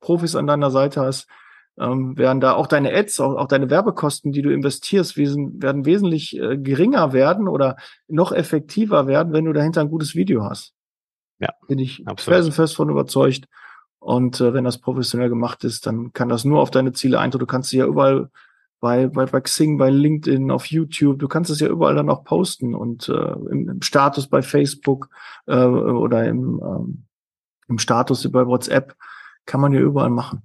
Profis 0.00 0.36
an 0.36 0.46
deiner 0.46 0.70
Seite 0.70 1.00
hast. 1.00 1.26
Ähm, 1.78 2.18
werden 2.18 2.42
da 2.42 2.52
auch 2.52 2.66
deine 2.66 2.94
Ads, 2.94 3.18
auch, 3.20 3.34
auch 3.36 3.48
deine 3.48 3.70
Werbekosten, 3.70 4.30
die 4.30 4.42
du 4.42 4.52
investierst, 4.52 5.16
werden, 5.16 5.62
werden 5.62 5.86
wesentlich 5.86 6.38
äh, 6.38 6.58
geringer 6.58 7.14
werden 7.14 7.48
oder 7.48 7.76
noch 8.06 8.32
effektiver 8.32 9.06
werden, 9.06 9.32
wenn 9.32 9.46
du 9.46 9.54
dahinter 9.54 9.80
ein 9.80 9.90
gutes 9.90 10.14
Video 10.14 10.44
hast. 10.44 10.74
Ja, 11.38 11.48
bin 11.66 11.78
ich 11.78 12.04
felsenfest 12.18 12.76
von 12.76 12.90
überzeugt. 12.90 13.46
Und 14.00 14.38
äh, 14.42 14.52
wenn 14.52 14.64
das 14.64 14.76
professionell 14.76 15.30
gemacht 15.30 15.64
ist, 15.64 15.86
dann 15.86 16.12
kann 16.12 16.28
das 16.28 16.44
nur 16.44 16.60
auf 16.60 16.70
deine 16.70 16.92
Ziele 16.92 17.20
eintun. 17.20 17.38
Du 17.38 17.46
kannst 17.46 17.70
sie 17.70 17.78
ja 17.78 17.86
überall 17.86 18.28
bei, 18.84 19.06
bei, 19.06 19.24
bei 19.24 19.40
Xing, 19.40 19.78
bei 19.78 19.88
LinkedIn, 19.88 20.50
auf 20.50 20.66
YouTube. 20.66 21.18
Du 21.18 21.26
kannst 21.26 21.50
es 21.50 21.58
ja 21.58 21.68
überall 21.68 21.94
dann 21.94 22.10
auch 22.10 22.22
posten 22.22 22.74
und 22.74 23.08
äh, 23.08 23.32
im, 23.50 23.66
im 23.70 23.80
Status 23.80 24.28
bei 24.28 24.42
Facebook 24.42 25.08
äh, 25.46 25.56
oder 25.56 26.26
im, 26.26 26.60
ähm, 26.62 27.04
im 27.66 27.78
Status 27.78 28.30
bei 28.30 28.46
WhatsApp 28.46 28.94
kann 29.46 29.62
man 29.62 29.72
ja 29.72 29.80
überall 29.80 30.10
machen. 30.10 30.42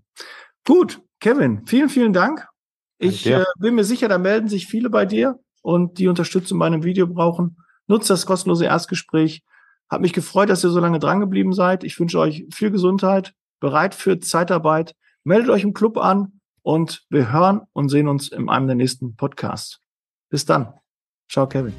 Gut, 0.65 1.01
Kevin, 1.19 1.67
vielen, 1.67 1.89
vielen 1.89 2.13
Dank. 2.13 2.47
Ich 2.97 3.27
äh, 3.27 3.43
bin 3.59 3.75
mir 3.75 3.83
sicher, 3.83 4.07
da 4.07 4.17
melden 4.17 4.47
sich 4.47 4.67
viele 4.67 4.89
bei 4.89 5.05
dir 5.05 5.37
und 5.61 5.99
die 5.99 6.07
Unterstützung 6.07 6.59
bei 6.59 6.67
einem 6.67 6.85
Video 6.85 7.07
brauchen. 7.07 7.57
Nutzt 7.87 8.09
das 8.09 8.25
kostenlose 8.25 8.63
Erstgespräch. 8.63 9.43
Hat 9.89 9.99
mich 9.99 10.13
gefreut, 10.13 10.49
dass 10.49 10.63
ihr 10.63 10.69
so 10.69 10.79
lange 10.79 10.99
dran 10.99 11.19
geblieben 11.19 11.51
seid. 11.51 11.83
Ich 11.83 11.99
wünsche 11.99 12.19
euch 12.19 12.45
viel 12.53 12.71
Gesundheit, 12.71 13.33
bereit 13.59 13.95
für 13.95 14.17
Zeitarbeit. 14.21 14.95
Meldet 15.25 15.49
euch 15.49 15.63
im 15.63 15.73
Club 15.73 15.97
an 15.97 16.38
und 16.69 17.03
wir 17.09 17.31
hören 17.31 17.61
und 17.73 17.89
sehen 17.89 18.07
uns 18.07 18.27
in 18.27 18.47
einem 18.47 18.67
der 18.67 18.75
nächsten 18.75 19.15
Podcasts. 19.15 19.81
Bis 20.29 20.45
dann. 20.45 20.75
Ciao, 21.27 21.47
Kevin. 21.47 21.73